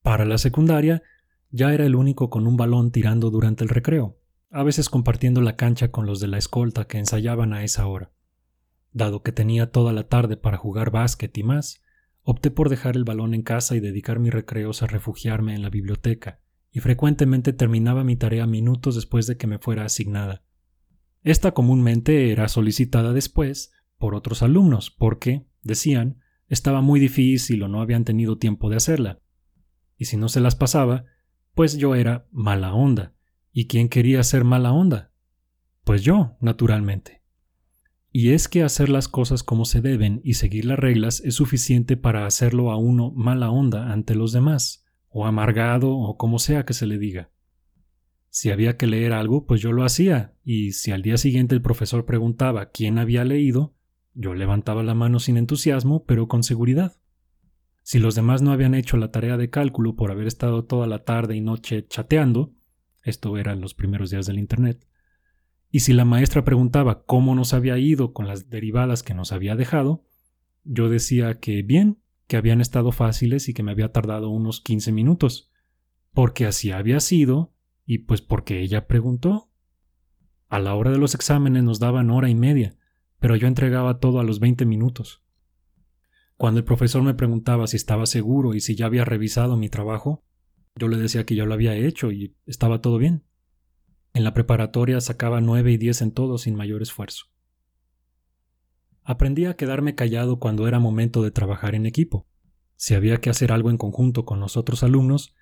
Para 0.02 0.26
la 0.26 0.38
secundaria, 0.38 1.02
ya 1.50 1.72
era 1.72 1.86
el 1.86 1.96
único 1.96 2.28
con 2.28 2.46
un 2.46 2.56
balón 2.56 2.92
tirando 2.92 3.30
durante 3.30 3.64
el 3.64 3.70
recreo, 3.70 4.18
a 4.50 4.62
veces 4.62 4.90
compartiendo 4.90 5.40
la 5.40 5.56
cancha 5.56 5.90
con 5.90 6.06
los 6.06 6.20
de 6.20 6.28
la 6.28 6.38
escolta 6.38 6.86
que 6.86 6.98
ensayaban 6.98 7.54
a 7.54 7.64
esa 7.64 7.86
hora. 7.86 8.12
Dado 8.92 9.22
que 9.22 9.32
tenía 9.32 9.70
toda 9.70 9.92
la 9.92 10.08
tarde 10.08 10.36
para 10.36 10.56
jugar 10.56 10.90
básquet 10.90 11.36
y 11.38 11.42
más, 11.42 11.82
opté 12.22 12.50
por 12.50 12.68
dejar 12.68 12.96
el 12.96 13.04
balón 13.04 13.34
en 13.34 13.42
casa 13.42 13.76
y 13.76 13.80
dedicar 13.80 14.18
mis 14.18 14.32
recreos 14.32 14.82
a 14.82 14.86
refugiarme 14.86 15.54
en 15.54 15.62
la 15.62 15.70
biblioteca, 15.70 16.40
y 16.72 16.80
frecuentemente 16.80 17.52
terminaba 17.52 18.04
mi 18.04 18.16
tarea 18.16 18.46
minutos 18.46 18.94
después 18.94 19.26
de 19.26 19.36
que 19.36 19.46
me 19.46 19.58
fuera 19.58 19.84
asignada. 19.84 20.42
Esta 21.22 21.52
comúnmente 21.52 22.32
era 22.32 22.48
solicitada 22.48 23.12
después 23.12 23.72
por 23.98 24.14
otros 24.14 24.42
alumnos, 24.42 24.90
porque, 24.90 25.46
decían, 25.62 26.20
estaba 26.48 26.80
muy 26.80 27.00
difícil 27.00 27.62
o 27.62 27.68
no 27.68 27.80
habían 27.80 28.04
tenido 28.04 28.38
tiempo 28.38 28.70
de 28.70 28.76
hacerla, 28.76 29.20
y 29.96 30.06
si 30.06 30.16
no 30.16 30.28
se 30.28 30.40
las 30.40 30.54
pasaba, 30.54 31.04
pues 31.54 31.78
yo 31.78 31.94
era 31.94 32.26
mala 32.30 32.74
onda. 32.74 33.14
¿Y 33.52 33.66
quién 33.66 33.88
quería 33.88 34.22
ser 34.22 34.44
mala 34.44 34.72
onda? 34.72 35.12
Pues 35.84 36.02
yo, 36.02 36.36
naturalmente. 36.40 37.22
Y 38.18 38.32
es 38.32 38.48
que 38.48 38.62
hacer 38.62 38.88
las 38.88 39.08
cosas 39.08 39.42
como 39.42 39.66
se 39.66 39.82
deben 39.82 40.22
y 40.24 40.32
seguir 40.32 40.64
las 40.64 40.78
reglas 40.78 41.20
es 41.22 41.34
suficiente 41.34 41.98
para 41.98 42.24
hacerlo 42.24 42.70
a 42.70 42.78
uno 42.78 43.10
mala 43.14 43.50
onda 43.50 43.92
ante 43.92 44.14
los 44.14 44.32
demás, 44.32 44.86
o 45.10 45.26
amargado, 45.26 45.94
o 45.94 46.16
como 46.16 46.38
sea 46.38 46.64
que 46.64 46.72
se 46.72 46.86
le 46.86 46.96
diga. 46.96 47.28
Si 48.30 48.50
había 48.50 48.78
que 48.78 48.86
leer 48.86 49.12
algo, 49.12 49.44
pues 49.44 49.60
yo 49.60 49.70
lo 49.70 49.84
hacía, 49.84 50.32
y 50.42 50.72
si 50.72 50.92
al 50.92 51.02
día 51.02 51.18
siguiente 51.18 51.54
el 51.54 51.60
profesor 51.60 52.06
preguntaba 52.06 52.70
quién 52.70 52.96
había 52.96 53.22
leído, 53.22 53.74
yo 54.14 54.32
levantaba 54.32 54.82
la 54.82 54.94
mano 54.94 55.18
sin 55.20 55.36
entusiasmo, 55.36 56.06
pero 56.06 56.26
con 56.26 56.42
seguridad. 56.42 56.96
Si 57.82 57.98
los 57.98 58.14
demás 58.14 58.40
no 58.40 58.50
habían 58.50 58.74
hecho 58.74 58.96
la 58.96 59.10
tarea 59.10 59.36
de 59.36 59.50
cálculo 59.50 59.94
por 59.94 60.10
haber 60.10 60.26
estado 60.26 60.64
toda 60.64 60.86
la 60.86 61.04
tarde 61.04 61.36
y 61.36 61.42
noche 61.42 61.86
chateando, 61.86 62.54
esto 63.02 63.36
era 63.36 63.52
en 63.52 63.60
los 63.60 63.74
primeros 63.74 64.08
días 64.08 64.24
del 64.24 64.38
Internet, 64.38 64.85
y 65.76 65.80
si 65.80 65.92
la 65.92 66.06
maestra 66.06 66.42
preguntaba 66.42 67.04
cómo 67.04 67.34
nos 67.34 67.52
había 67.52 67.76
ido 67.76 68.14
con 68.14 68.26
las 68.26 68.48
derivadas 68.48 69.02
que 69.02 69.12
nos 69.12 69.30
había 69.30 69.56
dejado, 69.56 70.06
yo 70.64 70.88
decía 70.88 71.38
que 71.38 71.60
bien, 71.60 71.98
que 72.26 72.38
habían 72.38 72.62
estado 72.62 72.92
fáciles 72.92 73.50
y 73.50 73.52
que 73.52 73.62
me 73.62 73.72
había 73.72 73.92
tardado 73.92 74.30
unos 74.30 74.62
15 74.62 74.90
minutos, 74.92 75.52
porque 76.14 76.46
así 76.46 76.70
había 76.70 76.98
sido 77.00 77.52
y 77.84 77.98
pues 77.98 78.22
porque 78.22 78.62
ella 78.62 78.86
preguntó. 78.86 79.50
A 80.48 80.60
la 80.60 80.74
hora 80.74 80.92
de 80.92 80.96
los 80.96 81.14
exámenes 81.14 81.62
nos 81.62 81.78
daban 81.78 82.08
hora 82.08 82.30
y 82.30 82.34
media, 82.34 82.78
pero 83.18 83.36
yo 83.36 83.46
entregaba 83.46 84.00
todo 84.00 84.18
a 84.18 84.24
los 84.24 84.40
20 84.40 84.64
minutos. 84.64 85.26
Cuando 86.38 86.60
el 86.60 86.64
profesor 86.64 87.02
me 87.02 87.12
preguntaba 87.12 87.66
si 87.66 87.76
estaba 87.76 88.06
seguro 88.06 88.54
y 88.54 88.60
si 88.60 88.76
ya 88.76 88.86
había 88.86 89.04
revisado 89.04 89.58
mi 89.58 89.68
trabajo, 89.68 90.24
yo 90.74 90.88
le 90.88 90.96
decía 90.96 91.26
que 91.26 91.34
ya 91.34 91.44
lo 91.44 91.52
había 91.52 91.74
hecho 91.74 92.12
y 92.12 92.34
estaba 92.46 92.80
todo 92.80 92.96
bien. 92.96 93.24
En 94.16 94.24
la 94.24 94.32
preparatoria 94.32 94.98
sacaba 95.02 95.42
nueve 95.42 95.72
y 95.72 95.76
diez 95.76 96.00
en 96.00 96.10
todo 96.10 96.38
sin 96.38 96.54
mayor 96.54 96.80
esfuerzo. 96.80 97.26
Aprendí 99.02 99.44
a 99.44 99.56
quedarme 99.56 99.94
callado 99.94 100.38
cuando 100.38 100.66
era 100.66 100.78
momento 100.78 101.22
de 101.22 101.30
trabajar 101.30 101.74
en 101.74 101.84
equipo. 101.84 102.26
Si 102.76 102.94
había 102.94 103.18
que 103.18 103.28
hacer 103.28 103.52
algo 103.52 103.68
en 103.68 103.76
conjunto 103.76 104.24
con 104.24 104.40
los 104.40 104.56
otros 104.56 104.82
alumnos, 104.82 105.34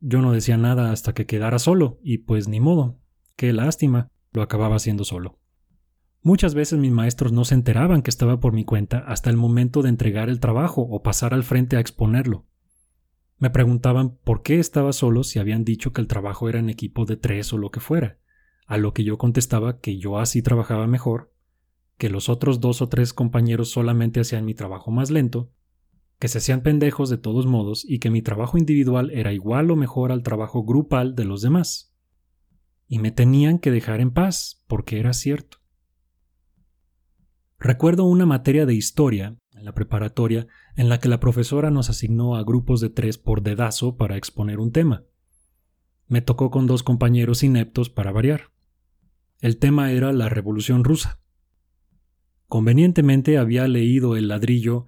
yo 0.00 0.20
no 0.20 0.32
decía 0.32 0.58
nada 0.58 0.92
hasta 0.92 1.14
que 1.14 1.24
quedara 1.24 1.58
solo, 1.58 2.00
y 2.02 2.18
pues 2.18 2.48
ni 2.48 2.60
modo. 2.60 3.00
Qué 3.34 3.50
lástima, 3.54 4.10
lo 4.32 4.42
acababa 4.42 4.76
haciendo 4.76 5.04
solo. 5.04 5.38
Muchas 6.20 6.54
veces 6.54 6.78
mis 6.78 6.92
maestros 6.92 7.32
no 7.32 7.46
se 7.46 7.54
enteraban 7.54 8.02
que 8.02 8.10
estaba 8.10 8.40
por 8.40 8.52
mi 8.52 8.66
cuenta 8.66 8.98
hasta 9.06 9.30
el 9.30 9.38
momento 9.38 9.80
de 9.80 9.88
entregar 9.88 10.28
el 10.28 10.38
trabajo 10.38 10.82
o 10.82 11.02
pasar 11.02 11.32
al 11.32 11.44
frente 11.44 11.78
a 11.78 11.80
exponerlo. 11.80 12.44
Me 13.38 13.50
preguntaban 13.50 14.18
por 14.24 14.42
qué 14.42 14.58
estaba 14.58 14.92
solo 14.92 15.22
si 15.22 15.38
habían 15.38 15.64
dicho 15.64 15.92
que 15.92 16.00
el 16.00 16.08
trabajo 16.08 16.48
era 16.48 16.58
en 16.58 16.68
equipo 16.68 17.04
de 17.04 17.16
tres 17.16 17.52
o 17.52 17.58
lo 17.58 17.70
que 17.70 17.80
fuera, 17.80 18.18
a 18.66 18.78
lo 18.78 18.92
que 18.92 19.04
yo 19.04 19.16
contestaba 19.16 19.78
que 19.80 19.98
yo 19.98 20.18
así 20.18 20.42
trabajaba 20.42 20.88
mejor, 20.88 21.32
que 21.96 22.10
los 22.10 22.28
otros 22.28 22.60
dos 22.60 22.82
o 22.82 22.88
tres 22.88 23.12
compañeros 23.12 23.70
solamente 23.70 24.20
hacían 24.20 24.44
mi 24.44 24.54
trabajo 24.54 24.90
más 24.90 25.10
lento, 25.10 25.52
que 26.18 26.26
se 26.26 26.38
hacían 26.38 26.62
pendejos 26.62 27.10
de 27.10 27.18
todos 27.18 27.46
modos 27.46 27.84
y 27.88 28.00
que 28.00 28.10
mi 28.10 28.22
trabajo 28.22 28.58
individual 28.58 29.10
era 29.12 29.32
igual 29.32 29.70
o 29.70 29.76
mejor 29.76 30.10
al 30.10 30.24
trabajo 30.24 30.64
grupal 30.64 31.14
de 31.14 31.24
los 31.24 31.40
demás. 31.40 31.94
Y 32.88 32.98
me 32.98 33.12
tenían 33.12 33.60
que 33.60 33.70
dejar 33.70 34.00
en 34.00 34.10
paz, 34.10 34.64
porque 34.66 34.98
era 34.98 35.12
cierto. 35.12 35.58
Recuerdo 37.60 38.04
una 38.04 38.26
materia 38.26 38.66
de 38.66 38.74
historia, 38.74 39.36
en 39.58 39.64
la 39.64 39.74
preparatoria, 39.74 40.46
en 40.76 40.88
la 40.88 41.00
que 41.00 41.08
la 41.08 41.20
profesora 41.20 41.70
nos 41.70 41.90
asignó 41.90 42.36
a 42.36 42.44
grupos 42.44 42.80
de 42.80 42.90
tres 42.90 43.18
por 43.18 43.42
dedazo 43.42 43.96
para 43.96 44.16
exponer 44.16 44.60
un 44.60 44.72
tema. 44.72 45.04
Me 46.06 46.22
tocó 46.22 46.50
con 46.50 46.66
dos 46.66 46.82
compañeros 46.82 47.42
ineptos 47.42 47.90
para 47.90 48.12
variar. 48.12 48.50
El 49.40 49.58
tema 49.58 49.92
era 49.92 50.12
la 50.12 50.28
Revolución 50.28 50.84
rusa. 50.84 51.20
Convenientemente 52.46 53.36
había 53.36 53.68
leído 53.68 54.16
el 54.16 54.28
ladrillo 54.28 54.86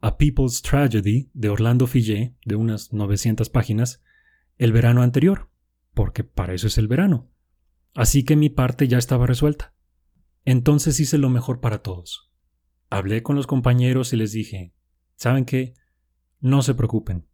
A 0.00 0.18
People's 0.18 0.60
Tragedy 0.60 1.30
de 1.32 1.48
Orlando 1.48 1.86
Fillé, 1.86 2.36
de 2.44 2.56
unas 2.56 2.92
900 2.92 3.48
páginas, 3.48 4.02
el 4.58 4.72
verano 4.72 5.02
anterior, 5.02 5.48
porque 5.94 6.24
para 6.24 6.52
eso 6.52 6.66
es 6.66 6.76
el 6.76 6.88
verano. 6.88 7.30
Así 7.94 8.24
que 8.24 8.36
mi 8.36 8.50
parte 8.50 8.86
ya 8.86 8.98
estaba 8.98 9.26
resuelta. 9.26 9.74
Entonces 10.44 11.00
hice 11.00 11.18
lo 11.18 11.30
mejor 11.30 11.60
para 11.60 11.82
todos. 11.82 12.29
Hablé 12.90 13.22
con 13.22 13.36
los 13.36 13.46
compañeros 13.46 14.12
y 14.12 14.16
les 14.16 14.32
dije, 14.32 14.74
¿saben 15.14 15.44
qué? 15.44 15.74
No 16.40 16.60
se 16.62 16.74
preocupen. 16.74 17.24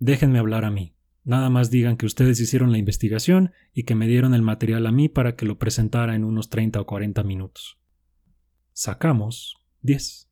Déjenme 0.00 0.40
hablar 0.40 0.64
a 0.64 0.70
mí. 0.70 0.94
Nada 1.22 1.48
más 1.48 1.70
digan 1.70 1.96
que 1.96 2.06
ustedes 2.06 2.40
hicieron 2.40 2.72
la 2.72 2.78
investigación 2.78 3.52
y 3.72 3.84
que 3.84 3.94
me 3.94 4.08
dieron 4.08 4.34
el 4.34 4.42
material 4.42 4.86
a 4.86 4.92
mí 4.92 5.08
para 5.08 5.36
que 5.36 5.46
lo 5.46 5.58
presentara 5.58 6.14
en 6.14 6.24
unos 6.24 6.50
30 6.50 6.80
o 6.80 6.86
40 6.86 7.22
minutos. 7.22 7.78
Sacamos 8.72 9.56
10. 9.82 10.28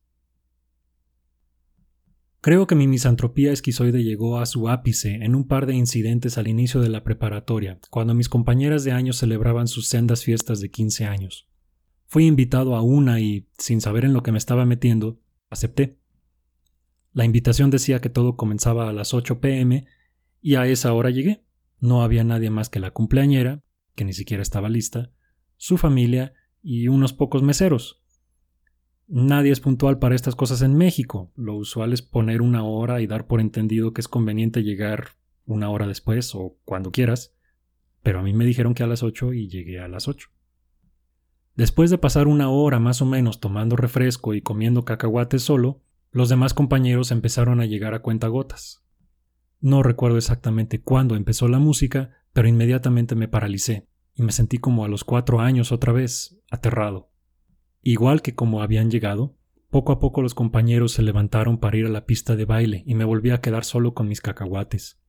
Creo 2.41 2.67
que 2.67 2.75
mi 2.75 2.87
misantropía 2.87 3.51
esquizoide 3.51 4.03
llegó 4.03 4.39
a 4.39 4.45
su 4.45 4.69
ápice 4.69 5.15
en 5.15 5.35
un 5.35 5.47
par 5.47 5.65
de 5.65 5.73
incidentes 5.73 6.37
al 6.37 6.47
inicio 6.47 6.79
de 6.79 6.89
la 6.89 7.03
preparatoria, 7.03 7.79
cuando 7.89 8.13
mis 8.13 8.29
compañeras 8.29 8.83
de 8.83 8.91
año 8.91 9.13
celebraban 9.13 9.67
sus 9.67 9.87
sendas 9.87 10.23
fiestas 10.23 10.59
de 10.59 10.69
15 10.69 11.05
años. 11.05 11.47
Fui 12.15 12.27
invitado 12.27 12.77
a 12.77 12.81
una 12.81 13.19
y, 13.19 13.45
sin 13.57 13.81
saber 13.81 14.05
en 14.05 14.13
lo 14.13 14.23
que 14.23 14.31
me 14.31 14.37
estaba 14.37 14.65
metiendo, 14.65 15.19
acepté. 15.49 15.99
La 17.11 17.25
invitación 17.25 17.69
decía 17.69 17.99
que 17.99 18.09
todo 18.09 18.37
comenzaba 18.37 18.87
a 18.87 18.93
las 18.93 19.13
8 19.13 19.41
pm 19.41 19.85
y 20.41 20.55
a 20.55 20.65
esa 20.65 20.93
hora 20.93 21.09
llegué. 21.09 21.43
No 21.81 22.03
había 22.03 22.23
nadie 22.23 22.49
más 22.49 22.69
que 22.69 22.79
la 22.79 22.91
cumpleañera, 22.91 23.65
que 23.95 24.05
ni 24.05 24.13
siquiera 24.13 24.41
estaba 24.41 24.69
lista, 24.69 25.11
su 25.57 25.77
familia 25.77 26.31
y 26.63 26.87
unos 26.87 27.11
pocos 27.11 27.43
meseros. 27.43 28.01
Nadie 29.09 29.51
es 29.51 29.59
puntual 29.59 29.99
para 29.99 30.15
estas 30.15 30.37
cosas 30.37 30.61
en 30.61 30.73
México. 30.73 31.33
Lo 31.35 31.55
usual 31.55 31.91
es 31.91 32.01
poner 32.01 32.41
una 32.41 32.63
hora 32.63 33.01
y 33.01 33.07
dar 33.07 33.27
por 33.27 33.41
entendido 33.41 33.91
que 33.91 33.99
es 33.99 34.07
conveniente 34.07 34.63
llegar 34.63 35.09
una 35.45 35.69
hora 35.69 35.85
después 35.85 36.33
o 36.33 36.57
cuando 36.63 36.93
quieras. 36.93 37.35
Pero 38.03 38.19
a 38.19 38.23
mí 38.23 38.31
me 38.31 38.45
dijeron 38.45 38.73
que 38.73 38.83
a 38.83 38.87
las 38.87 39.03
8 39.03 39.33
y 39.33 39.49
llegué 39.49 39.81
a 39.81 39.89
las 39.89 40.07
8. 40.07 40.29
Después 41.55 41.89
de 41.89 41.97
pasar 41.97 42.27
una 42.27 42.49
hora 42.49 42.79
más 42.79 43.01
o 43.01 43.05
menos 43.05 43.39
tomando 43.39 43.77
refresco 43.77 44.33
y 44.33 44.41
comiendo 44.41 44.83
cacahuates 44.83 45.41
solo, 45.41 45.81
los 46.11 46.27
demás 46.27 46.53
compañeros 46.53 47.11
empezaron 47.11 47.61
a 47.61 47.65
llegar 47.65 47.93
a 47.93 48.01
cuentagotas. 48.01 48.83
No 49.61 49.81
recuerdo 49.81 50.17
exactamente 50.17 50.81
cuándo 50.81 51.15
empezó 51.15 51.47
la 51.47 51.59
música, 51.59 52.11
pero 52.33 52.49
inmediatamente 52.49 53.15
me 53.15 53.29
paralicé 53.29 53.87
y 54.13 54.23
me 54.23 54.33
sentí 54.33 54.57
como 54.57 54.83
a 54.83 54.89
los 54.89 55.03
cuatro 55.03 55.39
años 55.39 55.71
otra 55.71 55.93
vez, 55.93 56.37
aterrado. 56.51 57.09
Igual 57.81 58.21
que 58.21 58.35
como 58.35 58.61
habían 58.61 58.91
llegado, 58.91 59.37
poco 59.69 59.93
a 59.93 59.99
poco 59.99 60.21
los 60.21 60.35
compañeros 60.35 60.91
se 60.91 61.03
levantaron 61.03 61.57
para 61.59 61.77
ir 61.77 61.85
a 61.85 61.89
la 61.89 62.05
pista 62.05 62.35
de 62.35 62.45
baile 62.45 62.83
y 62.85 62.95
me 62.95 63.05
volví 63.05 63.29
a 63.29 63.39
quedar 63.41 63.63
solo 63.63 63.93
con 63.93 64.07
mis 64.07 64.21
cacahuates. 64.21 65.01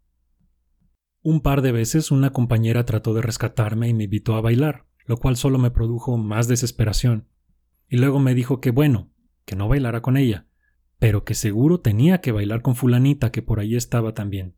Un 1.23 1.41
par 1.41 1.63
de 1.63 1.73
veces 1.73 2.13
una 2.13 2.31
compañera 2.31 2.85
trató 2.85 3.15
de 3.15 3.23
rescatarme 3.23 3.89
y 3.89 3.95
me 3.95 4.05
invitó 4.05 4.37
a 4.37 4.41
bailar, 4.41 4.87
lo 5.07 5.17
cual 5.17 5.37
solo 5.37 5.59
me 5.59 5.71
produjo 5.71 6.17
más 6.19 6.49
desesperación. 6.49 7.29
Y 7.89 7.97
luego 7.97 8.19
me 8.19 8.35
dijo 8.35 8.61
que 8.61 8.71
bueno, 8.71 9.11
que 9.45 9.57
no 9.57 9.69
bailara 9.69 10.03
con 10.03 10.17
ella, 10.17 10.47
pero 10.99 11.25
que 11.25 11.35
seguro 11.35 11.81
tenía 11.81 12.21
que 12.21 12.33
bailar 12.33 12.63
con 12.63 12.75
fulanita 12.75 13.31
que 13.31 13.43
por 13.43 13.61
allí 13.61 13.77
estaba 13.77 14.15
también. 14.15 14.57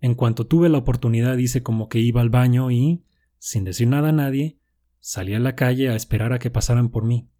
En 0.00 0.14
cuanto 0.14 0.46
tuve 0.46 0.68
la 0.68 0.78
oportunidad 0.78 1.38
hice 1.38 1.62
como 1.62 1.88
que 1.88 2.00
iba 2.00 2.20
al 2.20 2.30
baño 2.30 2.70
y, 2.70 3.04
sin 3.38 3.64
decir 3.64 3.88
nada 3.88 4.10
a 4.10 4.12
nadie, 4.12 4.58
salí 5.00 5.34
a 5.34 5.38
la 5.38 5.54
calle 5.54 5.88
a 5.88 5.96
esperar 5.96 6.32
a 6.32 6.38
que 6.38 6.50
pasaran 6.50 6.90
por 6.90 7.04
mí. 7.04 7.30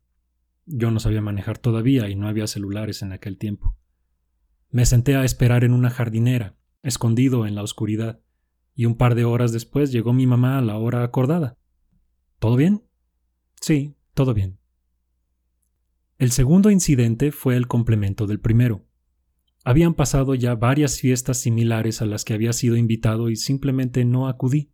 Yo 0.67 0.91
no 0.91 1.01
sabía 1.01 1.21
manejar 1.21 1.59
todavía 1.59 2.09
y 2.09 2.15
no 2.15 2.29
había 2.29 2.47
celulares 2.47 3.03
en 3.03 3.13
aquel 3.13 3.37
tiempo. 3.37 3.77
Me 4.71 4.87
senté 4.87 5.17
a 5.17 5.25
esperar 5.25 5.65
en 5.65 5.73
una 5.73 5.91
jardinera, 5.91 6.57
escondido 6.83 7.47
en 7.47 7.55
la 7.55 7.63
oscuridad, 7.63 8.21
y 8.75 8.87
un 8.87 8.97
par 8.97 9.15
de 9.15 9.25
horas 9.25 9.53
después 9.53 9.93
llegó 9.93 10.13
mi 10.13 10.27
mamá 10.27 10.59
a 10.59 10.63
la 10.63 10.77
hora 10.77 11.05
acordada. 11.05 11.59
¿Todo 12.39 12.57
bien? 12.57 12.83
Sí, 13.61 13.95
todo 14.13 14.35
bien. 14.35 14.59
El 16.19 16.31
segundo 16.31 16.71
incidente 16.71 17.33
fue 17.33 17.57
el 17.57 17.67
complemento 17.67 18.27
del 18.27 18.39
primero. 18.39 18.87
Habían 19.65 19.95
pasado 19.95 20.35
ya 20.35 20.55
varias 20.55 21.01
fiestas 21.01 21.39
similares 21.39 22.03
a 22.03 22.07
las 22.07 22.25
que 22.25 22.35
había 22.35 22.53
sido 22.53 22.77
invitado 22.77 23.31
y 23.31 23.37
simplemente 23.37 24.05
no 24.05 24.29
acudí. 24.29 24.71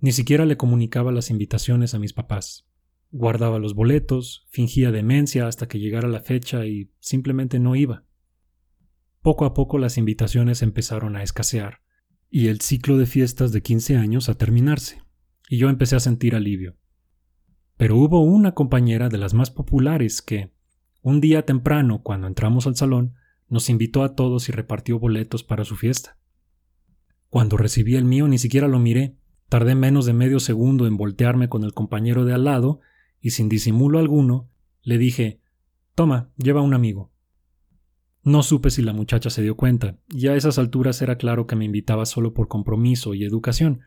Ni 0.00 0.10
siquiera 0.12 0.44
le 0.44 0.56
comunicaba 0.56 1.12
las 1.12 1.30
invitaciones 1.30 1.94
a 1.94 1.98
mis 1.98 2.12
papás. 2.12 2.66
Guardaba 3.12 3.60
los 3.60 3.74
boletos, 3.74 4.46
fingía 4.50 4.90
demencia 4.90 5.46
hasta 5.46 5.68
que 5.68 5.78
llegara 5.78 6.08
la 6.08 6.20
fecha 6.20 6.66
y 6.66 6.90
simplemente 6.98 7.60
no 7.60 7.76
iba. 7.76 8.04
Poco 9.22 9.44
a 9.44 9.54
poco 9.54 9.78
las 9.78 9.96
invitaciones 9.96 10.60
empezaron 10.60 11.14
a 11.14 11.22
escasear, 11.22 11.80
y 12.28 12.48
el 12.48 12.60
ciclo 12.60 12.98
de 12.98 13.06
fiestas 13.06 13.52
de 13.52 13.62
quince 13.62 13.96
años 13.96 14.28
a 14.28 14.34
terminarse 14.34 15.03
y 15.48 15.58
yo 15.58 15.68
empecé 15.68 15.96
a 15.96 16.00
sentir 16.00 16.34
alivio. 16.34 16.76
Pero 17.76 17.96
hubo 17.96 18.22
una 18.22 18.52
compañera 18.52 19.08
de 19.08 19.18
las 19.18 19.34
más 19.34 19.50
populares 19.50 20.22
que, 20.22 20.52
un 21.02 21.20
día 21.20 21.44
temprano, 21.44 22.02
cuando 22.02 22.26
entramos 22.26 22.66
al 22.66 22.76
salón, 22.76 23.14
nos 23.48 23.68
invitó 23.68 24.04
a 24.04 24.14
todos 24.14 24.48
y 24.48 24.52
repartió 24.52 24.98
boletos 24.98 25.42
para 25.44 25.64
su 25.64 25.76
fiesta. 25.76 26.16
Cuando 27.28 27.56
recibí 27.56 27.96
el 27.96 28.04
mío 28.04 28.28
ni 28.28 28.38
siquiera 28.38 28.68
lo 28.68 28.78
miré, 28.78 29.16
tardé 29.48 29.74
menos 29.74 30.06
de 30.06 30.12
medio 30.12 30.40
segundo 30.40 30.86
en 30.86 30.96
voltearme 30.96 31.48
con 31.48 31.64
el 31.64 31.74
compañero 31.74 32.24
de 32.24 32.32
al 32.32 32.44
lado 32.44 32.80
y 33.20 33.30
sin 33.30 33.48
disimulo 33.48 33.98
alguno 33.98 34.48
le 34.82 34.98
dije 34.98 35.40
Toma, 35.94 36.30
lleva 36.36 36.60
un 36.62 36.74
amigo. 36.74 37.12
No 38.22 38.42
supe 38.42 38.70
si 38.70 38.82
la 38.82 38.92
muchacha 38.92 39.30
se 39.30 39.42
dio 39.42 39.56
cuenta, 39.56 39.98
y 40.08 40.28
a 40.28 40.34
esas 40.34 40.58
alturas 40.58 41.02
era 41.02 41.18
claro 41.18 41.46
que 41.46 41.56
me 41.56 41.66
invitaba 41.66 42.06
solo 42.06 42.32
por 42.32 42.48
compromiso 42.48 43.14
y 43.14 43.24
educación, 43.24 43.80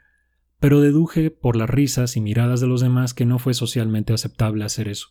pero 0.59 0.81
deduje 0.81 1.29
por 1.29 1.55
las 1.55 1.69
risas 1.69 2.17
y 2.17 2.21
miradas 2.21 2.59
de 2.59 2.67
los 2.67 2.81
demás 2.81 3.13
que 3.13 3.25
no 3.25 3.39
fue 3.39 3.53
socialmente 3.53 4.13
aceptable 4.13 4.65
hacer 4.65 4.87
eso. 4.87 5.09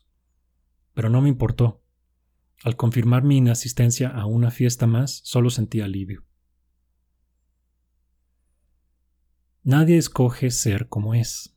Pero 0.94 1.08
no 1.08 1.20
me 1.20 1.28
importó. 1.28 1.82
Al 2.64 2.76
confirmar 2.76 3.22
mi 3.22 3.36
inasistencia 3.36 4.08
a 4.08 4.26
una 4.26 4.50
fiesta 4.50 4.86
más, 4.86 5.20
solo 5.24 5.50
sentí 5.50 5.80
alivio. 5.80 6.24
Nadie 9.62 9.98
escoge 9.98 10.50
ser 10.50 10.88
como 10.88 11.14
es. 11.14 11.56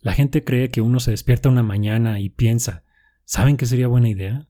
La 0.00 0.12
gente 0.12 0.44
cree 0.44 0.70
que 0.70 0.80
uno 0.80 1.00
se 1.00 1.10
despierta 1.10 1.48
una 1.48 1.62
mañana 1.62 2.20
y 2.20 2.28
piensa, 2.28 2.84
¿saben 3.24 3.56
qué 3.56 3.66
sería 3.66 3.88
buena 3.88 4.08
idea? 4.08 4.48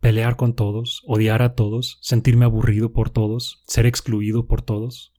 Pelear 0.00 0.36
con 0.36 0.54
todos, 0.54 1.02
odiar 1.06 1.42
a 1.42 1.54
todos, 1.54 1.98
sentirme 2.00 2.44
aburrido 2.44 2.92
por 2.92 3.10
todos, 3.10 3.62
ser 3.66 3.86
excluido 3.86 4.46
por 4.46 4.62
todos 4.62 5.15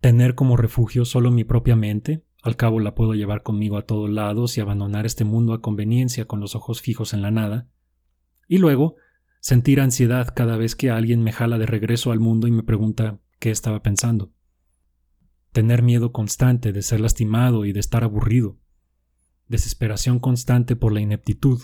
tener 0.00 0.34
como 0.34 0.56
refugio 0.56 1.04
solo 1.04 1.30
mi 1.30 1.44
propia 1.44 1.76
mente, 1.76 2.24
al 2.42 2.56
cabo 2.56 2.80
la 2.80 2.94
puedo 2.94 3.14
llevar 3.14 3.42
conmigo 3.42 3.76
a 3.76 3.86
todos 3.86 4.08
lados 4.08 4.56
y 4.56 4.60
abandonar 4.60 5.06
este 5.06 5.24
mundo 5.24 5.52
a 5.52 5.60
conveniencia 5.60 6.26
con 6.26 6.40
los 6.40 6.54
ojos 6.54 6.80
fijos 6.80 7.12
en 7.12 7.22
la 7.22 7.30
nada, 7.30 7.68
y 8.46 8.58
luego 8.58 8.96
sentir 9.40 9.80
ansiedad 9.80 10.32
cada 10.34 10.56
vez 10.56 10.76
que 10.76 10.90
alguien 10.90 11.22
me 11.22 11.32
jala 11.32 11.58
de 11.58 11.66
regreso 11.66 12.12
al 12.12 12.20
mundo 12.20 12.46
y 12.46 12.50
me 12.50 12.62
pregunta 12.62 13.20
qué 13.38 13.50
estaba 13.50 13.82
pensando. 13.82 14.32
Tener 15.52 15.82
miedo 15.82 16.12
constante 16.12 16.72
de 16.72 16.82
ser 16.82 17.00
lastimado 17.00 17.64
y 17.64 17.72
de 17.72 17.80
estar 17.80 18.04
aburrido. 18.04 18.58
Desesperación 19.48 20.18
constante 20.18 20.76
por 20.76 20.92
la 20.92 21.00
ineptitud, 21.00 21.60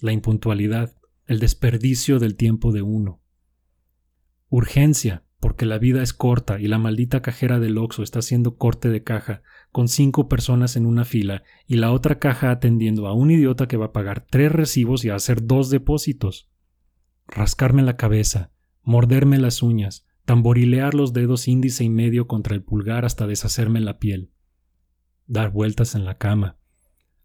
la 0.00 0.12
impuntualidad, 0.12 0.96
el 1.26 1.40
desperdicio 1.40 2.18
del 2.18 2.36
tiempo 2.36 2.72
de 2.72 2.82
uno. 2.82 3.22
Urgencia 4.48 5.23
porque 5.44 5.66
la 5.66 5.76
vida 5.76 6.02
es 6.02 6.14
corta 6.14 6.58
y 6.58 6.68
la 6.68 6.78
maldita 6.78 7.20
cajera 7.20 7.60
del 7.60 7.76
Oxxo 7.76 8.02
está 8.02 8.20
haciendo 8.20 8.56
corte 8.56 8.88
de 8.88 9.02
caja 9.02 9.42
con 9.72 9.88
cinco 9.88 10.26
personas 10.26 10.74
en 10.74 10.86
una 10.86 11.04
fila 11.04 11.42
y 11.66 11.76
la 11.76 11.92
otra 11.92 12.18
caja 12.18 12.50
atendiendo 12.50 13.06
a 13.06 13.12
un 13.12 13.30
idiota 13.30 13.68
que 13.68 13.76
va 13.76 13.84
a 13.84 13.92
pagar 13.92 14.24
tres 14.26 14.50
recibos 14.50 15.04
y 15.04 15.10
a 15.10 15.16
hacer 15.16 15.44
dos 15.46 15.68
depósitos. 15.68 16.48
Rascarme 17.26 17.82
la 17.82 17.98
cabeza, 17.98 18.52
morderme 18.82 19.36
las 19.36 19.62
uñas, 19.62 20.06
tamborilear 20.24 20.94
los 20.94 21.12
dedos 21.12 21.46
índice 21.46 21.84
y 21.84 21.90
medio 21.90 22.26
contra 22.26 22.54
el 22.54 22.62
pulgar 22.62 23.04
hasta 23.04 23.26
deshacerme 23.26 23.82
la 23.82 23.98
piel, 23.98 24.30
dar 25.26 25.50
vueltas 25.50 25.94
en 25.94 26.06
la 26.06 26.16
cama, 26.16 26.56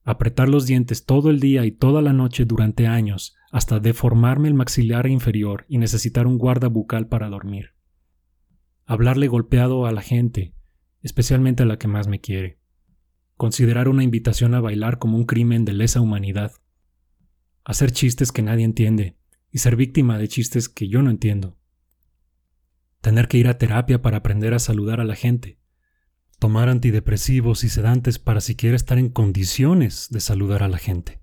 apretar 0.03 0.49
los 0.49 0.65
dientes 0.65 1.05
todo 1.05 1.29
el 1.29 1.39
día 1.39 1.65
y 1.65 1.71
toda 1.71 2.01
la 2.01 2.11
noche 2.11 2.43
durante 2.43 2.85
años 2.85 3.37
hasta 3.49 3.79
deformarme 3.79 4.49
el 4.49 4.55
maxilar 4.55 5.07
inferior 5.07 5.63
y 5.69 5.77
necesitar 5.77 6.27
un 6.27 6.37
guarda 6.37 6.67
bucal 6.67 7.07
para 7.07 7.29
dormir. 7.29 7.78
Hablarle 8.91 9.27
golpeado 9.27 9.85
a 9.85 9.91
la 9.91 10.01
gente, 10.01 10.55
especialmente 11.03 11.61
a 11.61 11.67
la 11.67 11.77
que 11.77 11.87
más 11.87 12.07
me 12.07 12.21
quiere. 12.21 12.59
Considerar 13.35 13.87
una 13.87 14.03
invitación 14.03 14.55
a 14.55 14.61
bailar 14.61 14.97
como 14.97 15.15
un 15.15 15.27
crimen 15.27 15.63
de 15.63 15.73
lesa 15.73 16.01
humanidad. 16.01 16.53
Hacer 17.63 17.91
chistes 17.91 18.31
que 18.31 18.41
nadie 18.41 18.65
entiende 18.65 19.15
y 19.51 19.59
ser 19.59 19.75
víctima 19.75 20.17
de 20.17 20.27
chistes 20.27 20.69
que 20.69 20.87
yo 20.87 21.03
no 21.03 21.11
entiendo. 21.11 21.55
Tener 22.99 23.27
que 23.27 23.37
ir 23.37 23.47
a 23.47 23.59
terapia 23.59 24.01
para 24.01 24.17
aprender 24.17 24.55
a 24.55 24.59
saludar 24.59 24.99
a 24.99 25.05
la 25.05 25.15
gente. 25.15 25.59
Tomar 26.39 26.67
antidepresivos 26.67 27.63
y 27.63 27.69
sedantes 27.69 28.17
para 28.17 28.41
siquiera 28.41 28.75
estar 28.75 28.97
en 28.97 29.09
condiciones 29.09 30.07
de 30.09 30.19
saludar 30.19 30.63
a 30.63 30.67
la 30.67 30.79
gente. 30.79 31.21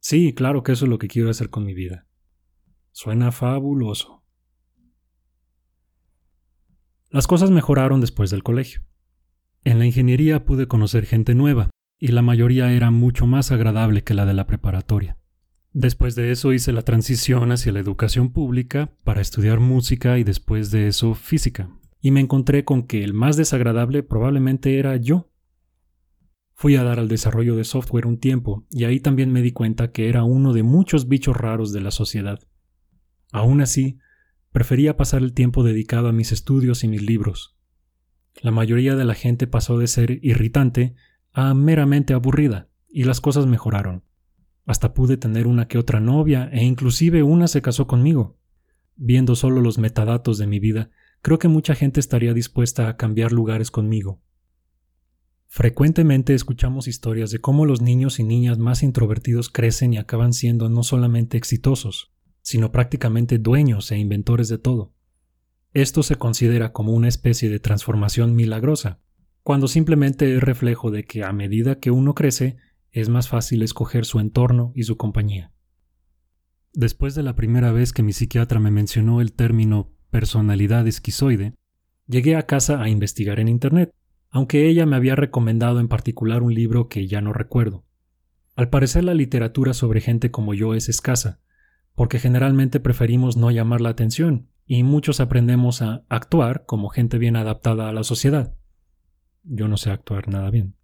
Sí, 0.00 0.34
claro 0.34 0.64
que 0.64 0.72
eso 0.72 0.84
es 0.84 0.90
lo 0.90 0.98
que 0.98 1.08
quiero 1.08 1.30
hacer 1.30 1.48
con 1.48 1.64
mi 1.64 1.72
vida. 1.72 2.06
Suena 2.92 3.32
fabuloso. 3.32 4.23
Las 7.14 7.28
cosas 7.28 7.52
mejoraron 7.52 8.00
después 8.00 8.30
del 8.30 8.42
colegio. 8.42 8.80
En 9.62 9.78
la 9.78 9.86
ingeniería 9.86 10.44
pude 10.44 10.66
conocer 10.66 11.06
gente 11.06 11.36
nueva, 11.36 11.70
y 12.00 12.08
la 12.08 12.22
mayoría 12.22 12.72
era 12.72 12.90
mucho 12.90 13.24
más 13.28 13.52
agradable 13.52 14.02
que 14.02 14.14
la 14.14 14.26
de 14.26 14.34
la 14.34 14.48
preparatoria. 14.48 15.16
Después 15.72 16.16
de 16.16 16.32
eso 16.32 16.52
hice 16.52 16.72
la 16.72 16.82
transición 16.82 17.52
hacia 17.52 17.70
la 17.70 17.78
educación 17.78 18.32
pública 18.32 18.96
para 19.04 19.20
estudiar 19.20 19.60
música 19.60 20.18
y 20.18 20.24
después 20.24 20.72
de 20.72 20.88
eso 20.88 21.14
física, 21.14 21.70
y 22.00 22.10
me 22.10 22.18
encontré 22.18 22.64
con 22.64 22.82
que 22.82 23.04
el 23.04 23.14
más 23.14 23.36
desagradable 23.36 24.02
probablemente 24.02 24.80
era 24.80 24.96
yo. 24.96 25.30
Fui 26.52 26.74
a 26.74 26.82
dar 26.82 26.98
al 26.98 27.06
desarrollo 27.06 27.54
de 27.54 27.62
software 27.62 28.08
un 28.08 28.18
tiempo 28.18 28.66
y 28.72 28.86
ahí 28.86 28.98
también 28.98 29.30
me 29.30 29.40
di 29.40 29.52
cuenta 29.52 29.92
que 29.92 30.08
era 30.08 30.24
uno 30.24 30.52
de 30.52 30.64
muchos 30.64 31.06
bichos 31.06 31.36
raros 31.36 31.72
de 31.72 31.80
la 31.80 31.92
sociedad. 31.92 32.40
Aún 33.30 33.60
así, 33.60 34.00
Prefería 34.54 34.96
pasar 34.96 35.24
el 35.24 35.32
tiempo 35.32 35.64
dedicado 35.64 36.06
a 36.06 36.12
mis 36.12 36.30
estudios 36.30 36.84
y 36.84 36.88
mis 36.88 37.02
libros. 37.02 37.56
La 38.40 38.52
mayoría 38.52 38.94
de 38.94 39.04
la 39.04 39.16
gente 39.16 39.48
pasó 39.48 39.78
de 39.78 39.88
ser 39.88 40.20
irritante 40.24 40.94
a 41.32 41.54
meramente 41.54 42.14
aburrida, 42.14 42.68
y 42.88 43.02
las 43.02 43.20
cosas 43.20 43.46
mejoraron. 43.46 44.04
Hasta 44.64 44.94
pude 44.94 45.16
tener 45.16 45.48
una 45.48 45.66
que 45.66 45.76
otra 45.76 45.98
novia, 45.98 46.48
e 46.52 46.62
inclusive 46.62 47.24
una 47.24 47.48
se 47.48 47.62
casó 47.62 47.88
conmigo. 47.88 48.38
Viendo 48.94 49.34
solo 49.34 49.60
los 49.60 49.78
metadatos 49.78 50.38
de 50.38 50.46
mi 50.46 50.60
vida, 50.60 50.90
creo 51.20 51.40
que 51.40 51.48
mucha 51.48 51.74
gente 51.74 51.98
estaría 51.98 52.32
dispuesta 52.32 52.86
a 52.88 52.96
cambiar 52.96 53.32
lugares 53.32 53.72
conmigo. 53.72 54.22
Frecuentemente 55.48 56.32
escuchamos 56.32 56.86
historias 56.86 57.32
de 57.32 57.40
cómo 57.40 57.66
los 57.66 57.82
niños 57.82 58.20
y 58.20 58.22
niñas 58.22 58.58
más 58.58 58.84
introvertidos 58.84 59.50
crecen 59.50 59.94
y 59.94 59.98
acaban 59.98 60.32
siendo 60.32 60.68
no 60.68 60.84
solamente 60.84 61.38
exitosos, 61.38 62.13
sino 62.44 62.70
prácticamente 62.70 63.38
dueños 63.38 63.90
e 63.90 63.96
inventores 63.96 64.48
de 64.48 64.58
todo. 64.58 64.92
Esto 65.72 66.02
se 66.02 66.16
considera 66.16 66.72
como 66.72 66.92
una 66.92 67.08
especie 67.08 67.48
de 67.48 67.58
transformación 67.58 68.36
milagrosa, 68.36 69.00
cuando 69.42 69.66
simplemente 69.66 70.36
es 70.36 70.42
reflejo 70.42 70.90
de 70.90 71.04
que 71.04 71.24
a 71.24 71.32
medida 71.32 71.80
que 71.80 71.90
uno 71.90 72.14
crece, 72.14 72.58
es 72.92 73.08
más 73.08 73.28
fácil 73.28 73.62
escoger 73.62 74.04
su 74.04 74.20
entorno 74.20 74.72
y 74.74 74.84
su 74.84 74.96
compañía. 74.98 75.52
Después 76.74 77.14
de 77.14 77.22
la 77.22 77.34
primera 77.34 77.72
vez 77.72 77.94
que 77.94 78.02
mi 78.02 78.12
psiquiatra 78.12 78.60
me 78.60 78.70
mencionó 78.70 79.22
el 79.22 79.32
término 79.32 79.90
personalidad 80.10 80.86
esquizoide, 80.86 81.54
llegué 82.06 82.36
a 82.36 82.46
casa 82.46 82.82
a 82.82 82.90
investigar 82.90 83.40
en 83.40 83.48
Internet, 83.48 83.90
aunque 84.30 84.68
ella 84.68 84.84
me 84.84 84.96
había 84.96 85.16
recomendado 85.16 85.80
en 85.80 85.88
particular 85.88 86.42
un 86.42 86.54
libro 86.54 86.88
que 86.88 87.06
ya 87.06 87.22
no 87.22 87.32
recuerdo. 87.32 87.86
Al 88.54 88.68
parecer 88.68 89.02
la 89.02 89.14
literatura 89.14 89.72
sobre 89.72 90.02
gente 90.02 90.30
como 90.30 90.52
yo 90.52 90.74
es 90.74 90.90
escasa, 90.90 91.40
porque 91.94 92.18
generalmente 92.18 92.80
preferimos 92.80 93.36
no 93.36 93.50
llamar 93.50 93.80
la 93.80 93.90
atención, 93.90 94.48
y 94.66 94.82
muchos 94.82 95.20
aprendemos 95.20 95.82
a 95.82 96.04
actuar 96.08 96.64
como 96.66 96.88
gente 96.88 97.18
bien 97.18 97.36
adaptada 97.36 97.88
a 97.88 97.92
la 97.92 98.02
sociedad. 98.02 98.54
Yo 99.42 99.68
no 99.68 99.76
sé 99.76 99.90
actuar 99.90 100.28
nada 100.28 100.50
bien. 100.50 100.74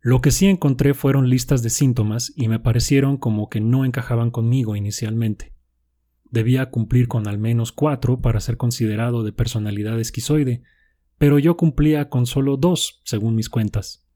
Lo 0.00 0.20
que 0.20 0.30
sí 0.30 0.46
encontré 0.46 0.94
fueron 0.94 1.28
listas 1.28 1.62
de 1.62 1.68
síntomas 1.68 2.32
y 2.34 2.48
me 2.48 2.58
parecieron 2.58 3.18
como 3.18 3.50
que 3.50 3.60
no 3.60 3.84
encajaban 3.84 4.30
conmigo 4.30 4.76
inicialmente. 4.76 5.52
Debía 6.30 6.70
cumplir 6.70 7.08
con 7.08 7.28
al 7.28 7.38
menos 7.38 7.72
cuatro 7.72 8.20
para 8.20 8.40
ser 8.40 8.56
considerado 8.56 9.24
de 9.24 9.32
personalidad 9.32 9.98
esquizoide, 10.00 10.62
pero 11.18 11.38
yo 11.38 11.56
cumplía 11.56 12.08
con 12.08 12.24
solo 12.24 12.56
dos, 12.56 13.02
según 13.04 13.34
mis 13.34 13.50
cuentas. 13.50 14.06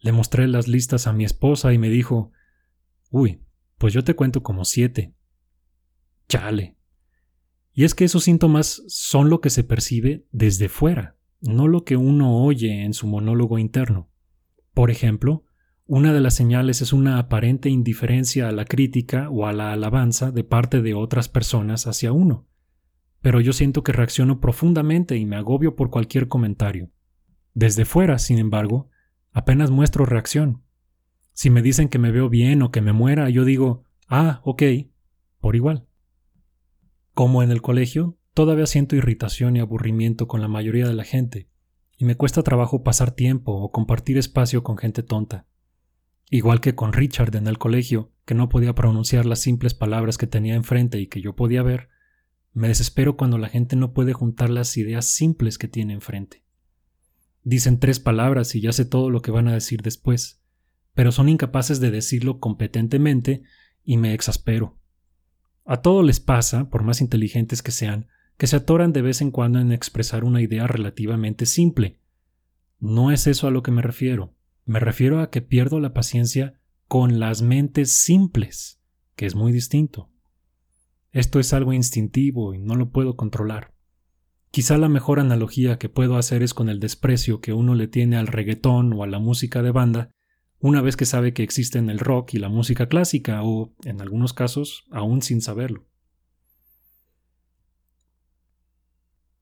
Le 0.00 0.10
mostré 0.10 0.48
las 0.48 0.66
listas 0.66 1.06
a 1.06 1.12
mi 1.12 1.24
esposa 1.24 1.72
y 1.72 1.78
me 1.78 1.90
dijo 1.90 2.32
Uy, 3.10 3.40
pues 3.78 3.94
yo 3.94 4.04
te 4.04 4.14
cuento 4.14 4.42
como 4.42 4.64
siete. 4.64 5.14
Chale. 6.28 6.76
Y 7.72 7.84
es 7.84 7.94
que 7.94 8.04
esos 8.04 8.24
síntomas 8.24 8.82
son 8.88 9.30
lo 9.30 9.40
que 9.40 9.50
se 9.50 9.64
percibe 9.64 10.26
desde 10.32 10.68
fuera, 10.68 11.16
no 11.40 11.68
lo 11.68 11.84
que 11.84 11.96
uno 11.96 12.42
oye 12.42 12.84
en 12.84 12.92
su 12.92 13.06
monólogo 13.06 13.58
interno. 13.58 14.10
Por 14.74 14.90
ejemplo, 14.90 15.44
una 15.86 16.12
de 16.12 16.20
las 16.20 16.34
señales 16.34 16.82
es 16.82 16.92
una 16.92 17.18
aparente 17.18 17.70
indiferencia 17.70 18.48
a 18.48 18.52
la 18.52 18.64
crítica 18.64 19.30
o 19.30 19.46
a 19.46 19.52
la 19.52 19.72
alabanza 19.72 20.32
de 20.32 20.44
parte 20.44 20.82
de 20.82 20.94
otras 20.94 21.28
personas 21.28 21.86
hacia 21.86 22.12
uno. 22.12 22.46
Pero 23.20 23.40
yo 23.40 23.52
siento 23.52 23.82
que 23.82 23.92
reacciono 23.92 24.40
profundamente 24.40 25.16
y 25.16 25.24
me 25.24 25.36
agobio 25.36 25.76
por 25.76 25.88
cualquier 25.88 26.28
comentario. 26.28 26.90
Desde 27.54 27.84
fuera, 27.84 28.18
sin 28.18 28.38
embargo, 28.38 28.90
apenas 29.32 29.70
muestro 29.70 30.04
reacción. 30.04 30.62
Si 31.38 31.50
me 31.50 31.62
dicen 31.62 31.88
que 31.88 32.00
me 32.00 32.10
veo 32.10 32.28
bien 32.28 32.62
o 32.62 32.72
que 32.72 32.80
me 32.80 32.92
muera, 32.92 33.30
yo 33.30 33.44
digo, 33.44 33.84
ah, 34.08 34.40
ok, 34.42 34.60
por 35.38 35.54
igual. 35.54 35.86
Como 37.14 37.44
en 37.44 37.52
el 37.52 37.62
colegio, 37.62 38.18
todavía 38.34 38.66
siento 38.66 38.96
irritación 38.96 39.54
y 39.54 39.60
aburrimiento 39.60 40.26
con 40.26 40.40
la 40.40 40.48
mayoría 40.48 40.88
de 40.88 40.94
la 40.94 41.04
gente, 41.04 41.48
y 41.96 42.06
me 42.06 42.16
cuesta 42.16 42.42
trabajo 42.42 42.82
pasar 42.82 43.12
tiempo 43.12 43.52
o 43.52 43.70
compartir 43.70 44.18
espacio 44.18 44.64
con 44.64 44.78
gente 44.78 45.04
tonta. 45.04 45.46
Igual 46.28 46.60
que 46.60 46.74
con 46.74 46.92
Richard 46.92 47.36
en 47.36 47.46
el 47.46 47.56
colegio, 47.56 48.10
que 48.24 48.34
no 48.34 48.48
podía 48.48 48.74
pronunciar 48.74 49.24
las 49.24 49.38
simples 49.38 49.74
palabras 49.74 50.18
que 50.18 50.26
tenía 50.26 50.56
enfrente 50.56 50.98
y 50.98 51.06
que 51.06 51.20
yo 51.20 51.36
podía 51.36 51.62
ver, 51.62 51.88
me 52.52 52.66
desespero 52.66 53.16
cuando 53.16 53.38
la 53.38 53.48
gente 53.48 53.76
no 53.76 53.92
puede 53.92 54.12
juntar 54.12 54.50
las 54.50 54.76
ideas 54.76 55.08
simples 55.08 55.56
que 55.56 55.68
tiene 55.68 55.92
enfrente. 55.92 56.42
Dicen 57.44 57.78
tres 57.78 58.00
palabras 58.00 58.56
y 58.56 58.60
ya 58.60 58.72
sé 58.72 58.84
todo 58.84 59.08
lo 59.08 59.22
que 59.22 59.30
van 59.30 59.46
a 59.46 59.54
decir 59.54 59.82
después, 59.82 60.42
pero 60.98 61.12
son 61.12 61.28
incapaces 61.28 61.78
de 61.78 61.92
decirlo 61.92 62.40
competentemente 62.40 63.44
y 63.84 63.98
me 63.98 64.14
exaspero. 64.14 64.80
A 65.64 65.80
todos 65.80 66.04
les 66.04 66.18
pasa, 66.18 66.70
por 66.70 66.82
más 66.82 67.00
inteligentes 67.00 67.62
que 67.62 67.70
sean, 67.70 68.08
que 68.36 68.48
se 68.48 68.56
atoran 68.56 68.92
de 68.92 69.02
vez 69.02 69.20
en 69.20 69.30
cuando 69.30 69.60
en 69.60 69.70
expresar 69.70 70.24
una 70.24 70.42
idea 70.42 70.66
relativamente 70.66 71.46
simple. 71.46 72.00
No 72.80 73.12
es 73.12 73.28
eso 73.28 73.46
a 73.46 73.52
lo 73.52 73.62
que 73.62 73.70
me 73.70 73.80
refiero. 73.80 74.34
Me 74.64 74.80
refiero 74.80 75.20
a 75.20 75.30
que 75.30 75.40
pierdo 75.40 75.78
la 75.78 75.94
paciencia 75.94 76.58
con 76.88 77.20
las 77.20 77.42
mentes 77.42 77.92
simples, 77.92 78.80
que 79.14 79.26
es 79.26 79.36
muy 79.36 79.52
distinto. 79.52 80.10
Esto 81.12 81.38
es 81.38 81.52
algo 81.52 81.72
instintivo 81.72 82.54
y 82.54 82.58
no 82.58 82.74
lo 82.74 82.90
puedo 82.90 83.14
controlar. 83.14 83.72
Quizá 84.50 84.76
la 84.78 84.88
mejor 84.88 85.20
analogía 85.20 85.78
que 85.78 85.88
puedo 85.88 86.16
hacer 86.16 86.42
es 86.42 86.54
con 86.54 86.68
el 86.68 86.80
desprecio 86.80 87.40
que 87.40 87.52
uno 87.52 87.76
le 87.76 87.86
tiene 87.86 88.16
al 88.16 88.26
reggaetón 88.26 88.92
o 88.94 89.04
a 89.04 89.06
la 89.06 89.20
música 89.20 89.62
de 89.62 89.70
banda 89.70 90.10
una 90.60 90.82
vez 90.82 90.96
que 90.96 91.06
sabe 91.06 91.32
que 91.32 91.42
existen 91.42 91.88
el 91.88 91.98
rock 91.98 92.34
y 92.34 92.38
la 92.38 92.48
música 92.48 92.88
clásica, 92.88 93.42
o, 93.44 93.74
en 93.84 94.00
algunos 94.00 94.32
casos, 94.32 94.84
aún 94.90 95.22
sin 95.22 95.40
saberlo. 95.40 95.86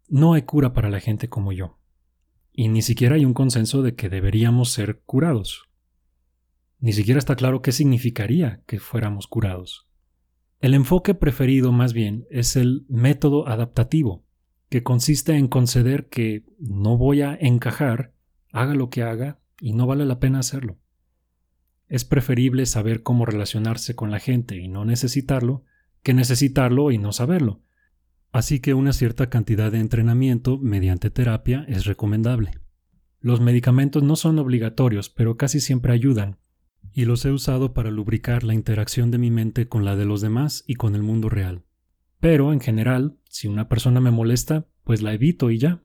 No 0.08 0.34
hay 0.34 0.42
cura 0.42 0.72
para 0.72 0.90
la 0.90 1.00
gente 1.00 1.28
como 1.28 1.52
yo, 1.52 1.78
y 2.52 2.68
ni 2.68 2.82
siquiera 2.82 3.16
hay 3.16 3.24
un 3.24 3.34
consenso 3.34 3.82
de 3.82 3.94
que 3.94 4.08
deberíamos 4.08 4.70
ser 4.70 5.00
curados. 5.04 5.64
Ni 6.78 6.92
siquiera 6.92 7.18
está 7.18 7.34
claro 7.34 7.62
qué 7.62 7.72
significaría 7.72 8.62
que 8.66 8.78
fuéramos 8.78 9.26
curados. 9.26 9.88
El 10.60 10.74
enfoque 10.74 11.14
preferido 11.14 11.72
más 11.72 11.92
bien 11.92 12.26
es 12.30 12.56
el 12.56 12.84
método 12.88 13.48
adaptativo, 13.48 14.24
que 14.68 14.82
consiste 14.82 15.36
en 15.36 15.48
conceder 15.48 16.08
que 16.08 16.44
no 16.58 16.96
voy 16.96 17.22
a 17.22 17.34
encajar, 17.34 18.12
haga 18.52 18.74
lo 18.74 18.90
que 18.90 19.02
haga, 19.02 19.40
y 19.60 19.72
no 19.72 19.86
vale 19.86 20.04
la 20.04 20.20
pena 20.20 20.38
hacerlo. 20.38 20.78
Es 21.88 22.04
preferible 22.04 22.66
saber 22.66 23.02
cómo 23.02 23.26
relacionarse 23.26 23.94
con 23.94 24.10
la 24.10 24.18
gente 24.18 24.56
y 24.56 24.68
no 24.68 24.84
necesitarlo 24.84 25.64
que 26.06 26.14
necesitarlo 26.14 26.92
y 26.92 26.98
no 26.98 27.10
saberlo. 27.10 27.62
Así 28.30 28.60
que 28.60 28.74
una 28.74 28.92
cierta 28.92 29.28
cantidad 29.28 29.72
de 29.72 29.80
entrenamiento 29.80 30.56
mediante 30.56 31.10
terapia 31.10 31.64
es 31.66 31.84
recomendable. 31.84 32.52
Los 33.18 33.40
medicamentos 33.40 34.04
no 34.04 34.14
son 34.14 34.38
obligatorios, 34.38 35.08
pero 35.08 35.36
casi 35.36 35.58
siempre 35.58 35.92
ayudan, 35.92 36.38
y 36.92 37.06
los 37.06 37.24
he 37.24 37.32
usado 37.32 37.74
para 37.74 37.90
lubricar 37.90 38.44
la 38.44 38.54
interacción 38.54 39.10
de 39.10 39.18
mi 39.18 39.32
mente 39.32 39.66
con 39.66 39.84
la 39.84 39.96
de 39.96 40.04
los 40.04 40.20
demás 40.20 40.62
y 40.68 40.76
con 40.76 40.94
el 40.94 41.02
mundo 41.02 41.28
real. 41.28 41.64
Pero, 42.20 42.52
en 42.52 42.60
general, 42.60 43.18
si 43.28 43.48
una 43.48 43.68
persona 43.68 44.00
me 44.00 44.12
molesta, 44.12 44.68
pues 44.84 45.02
la 45.02 45.12
evito 45.12 45.50
y 45.50 45.58
ya. 45.58 45.82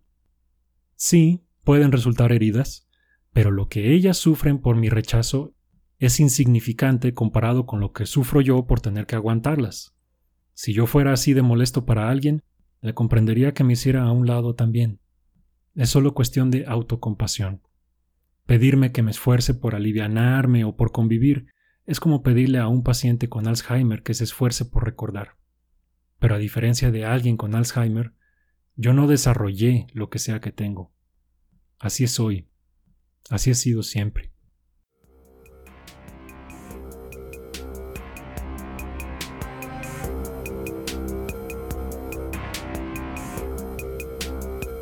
Sí, 0.95 1.47
pueden 1.63 1.91
resultar 1.91 2.31
heridas, 2.31 2.87
pero 3.33 3.49
lo 3.49 3.69
que 3.69 3.91
ellas 3.91 4.17
sufren 4.17 4.59
por 4.59 4.75
mi 4.75 4.89
rechazo 4.89 5.55
es 6.01 6.19
insignificante 6.19 7.13
comparado 7.13 7.67
con 7.67 7.79
lo 7.79 7.93
que 7.93 8.07
sufro 8.07 8.41
yo 8.41 8.65
por 8.65 8.81
tener 8.81 9.05
que 9.05 9.15
aguantarlas. 9.15 9.93
Si 10.55 10.73
yo 10.73 10.87
fuera 10.87 11.13
así 11.13 11.33
de 11.33 11.43
molesto 11.43 11.85
para 11.85 12.09
alguien, 12.09 12.41
le 12.81 12.95
comprendería 12.95 13.53
que 13.53 13.63
me 13.63 13.73
hiciera 13.73 14.01
a 14.01 14.11
un 14.11 14.25
lado 14.25 14.55
también. 14.55 14.99
Es 15.75 15.89
solo 15.89 16.15
cuestión 16.15 16.49
de 16.49 16.65
autocompasión. 16.65 17.61
Pedirme 18.47 18.91
que 18.91 19.03
me 19.03 19.11
esfuerce 19.11 19.53
por 19.53 19.75
alivianarme 19.75 20.65
o 20.65 20.75
por 20.75 20.91
convivir 20.91 21.45
es 21.85 21.99
como 21.99 22.23
pedirle 22.23 22.57
a 22.57 22.67
un 22.67 22.81
paciente 22.81 23.29
con 23.29 23.47
Alzheimer 23.47 24.01
que 24.01 24.15
se 24.15 24.23
esfuerce 24.23 24.65
por 24.65 24.83
recordar. 24.85 25.37
Pero 26.17 26.33
a 26.33 26.39
diferencia 26.39 26.89
de 26.89 27.05
alguien 27.05 27.37
con 27.37 27.53
Alzheimer, 27.53 28.13
yo 28.75 28.93
no 28.93 29.05
desarrollé 29.05 29.85
lo 29.93 30.09
que 30.09 30.17
sea 30.17 30.41
que 30.41 30.51
tengo. 30.51 30.91
Así 31.77 32.05
es 32.05 32.19
hoy. 32.19 32.47
Así 33.29 33.51
ha 33.51 33.55
sido 33.55 33.83
siempre. 33.83 34.30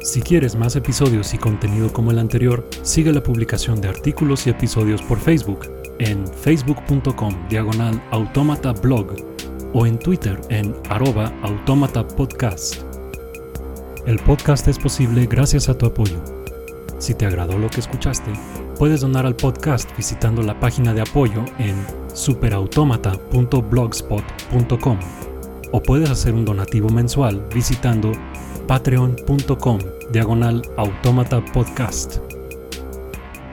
Si 0.10 0.22
quieres 0.24 0.56
más 0.56 0.76
episodios 0.76 1.36
y 1.36 1.38
contenido 1.38 1.94
como 1.94 2.10
el 2.10 2.18
anterior, 2.18 2.68
sigue 2.82 3.14
la 3.14 3.22
publicación 3.22 3.80
de 3.80 3.90
artículos 3.90 4.48
y 4.48 4.50
episodios 4.50 5.04
por 5.04 5.20
Facebook 5.20 5.72
en 6.00 6.26
facebook.com 6.26 7.48
diagonal 7.48 8.02
automata 8.10 8.72
blog 8.72 9.14
o 9.72 9.86
en 9.86 10.00
Twitter 10.00 10.42
en 10.50 10.74
arroba 10.90 11.32
automata 11.44 12.08
podcast. 12.08 12.78
El 14.08 14.18
podcast 14.18 14.68
es 14.68 14.80
posible 14.80 15.28
gracias 15.28 15.70
a 15.70 15.78
tu 15.78 15.86
apoyo. 15.86 16.18
Si 16.98 17.14
te 17.14 17.28
agradó 17.28 17.60
lo 17.60 17.70
que 17.70 17.82
escuchaste, 17.82 18.34
puedes 18.80 19.02
donar 19.02 19.28
al 19.28 19.36
podcast 19.36 19.96
visitando 19.96 20.42
la 20.42 20.60
página 20.60 20.96
de 20.96 21.02
apoyo 21.02 21.46
en 21.60 21.76
superautomata.blogspot.com 22.16 25.00
o 25.72 25.84
puedes 25.84 26.10
hacer 26.10 26.34
un 26.34 26.46
donativo 26.46 26.90
mensual 26.90 27.48
visitando 27.54 28.12
patreon.com 28.70 29.80
diagonal 30.12 30.62
automata 30.78 31.44
podcast. 31.44 32.18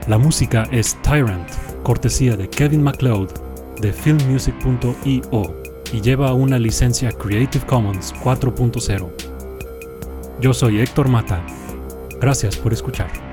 La 0.08 0.18
música 0.18 0.68
es 0.70 0.94
Tyrant, 1.00 1.48
cortesía 1.82 2.36
de 2.36 2.46
Kevin 2.50 2.82
MacLeod 2.82 3.30
de 3.80 3.94
filmmusic.io 3.94 5.56
y 5.90 6.00
lleva 6.02 6.34
una 6.34 6.58
licencia 6.58 7.10
Creative 7.12 7.64
Commons 7.64 8.12
4.0. 8.22 9.10
Yo 10.42 10.52
soy 10.52 10.80
Héctor 10.80 11.08
Mata. 11.08 11.42
Gracias 12.20 12.54
por 12.58 12.74
escuchar. 12.74 13.25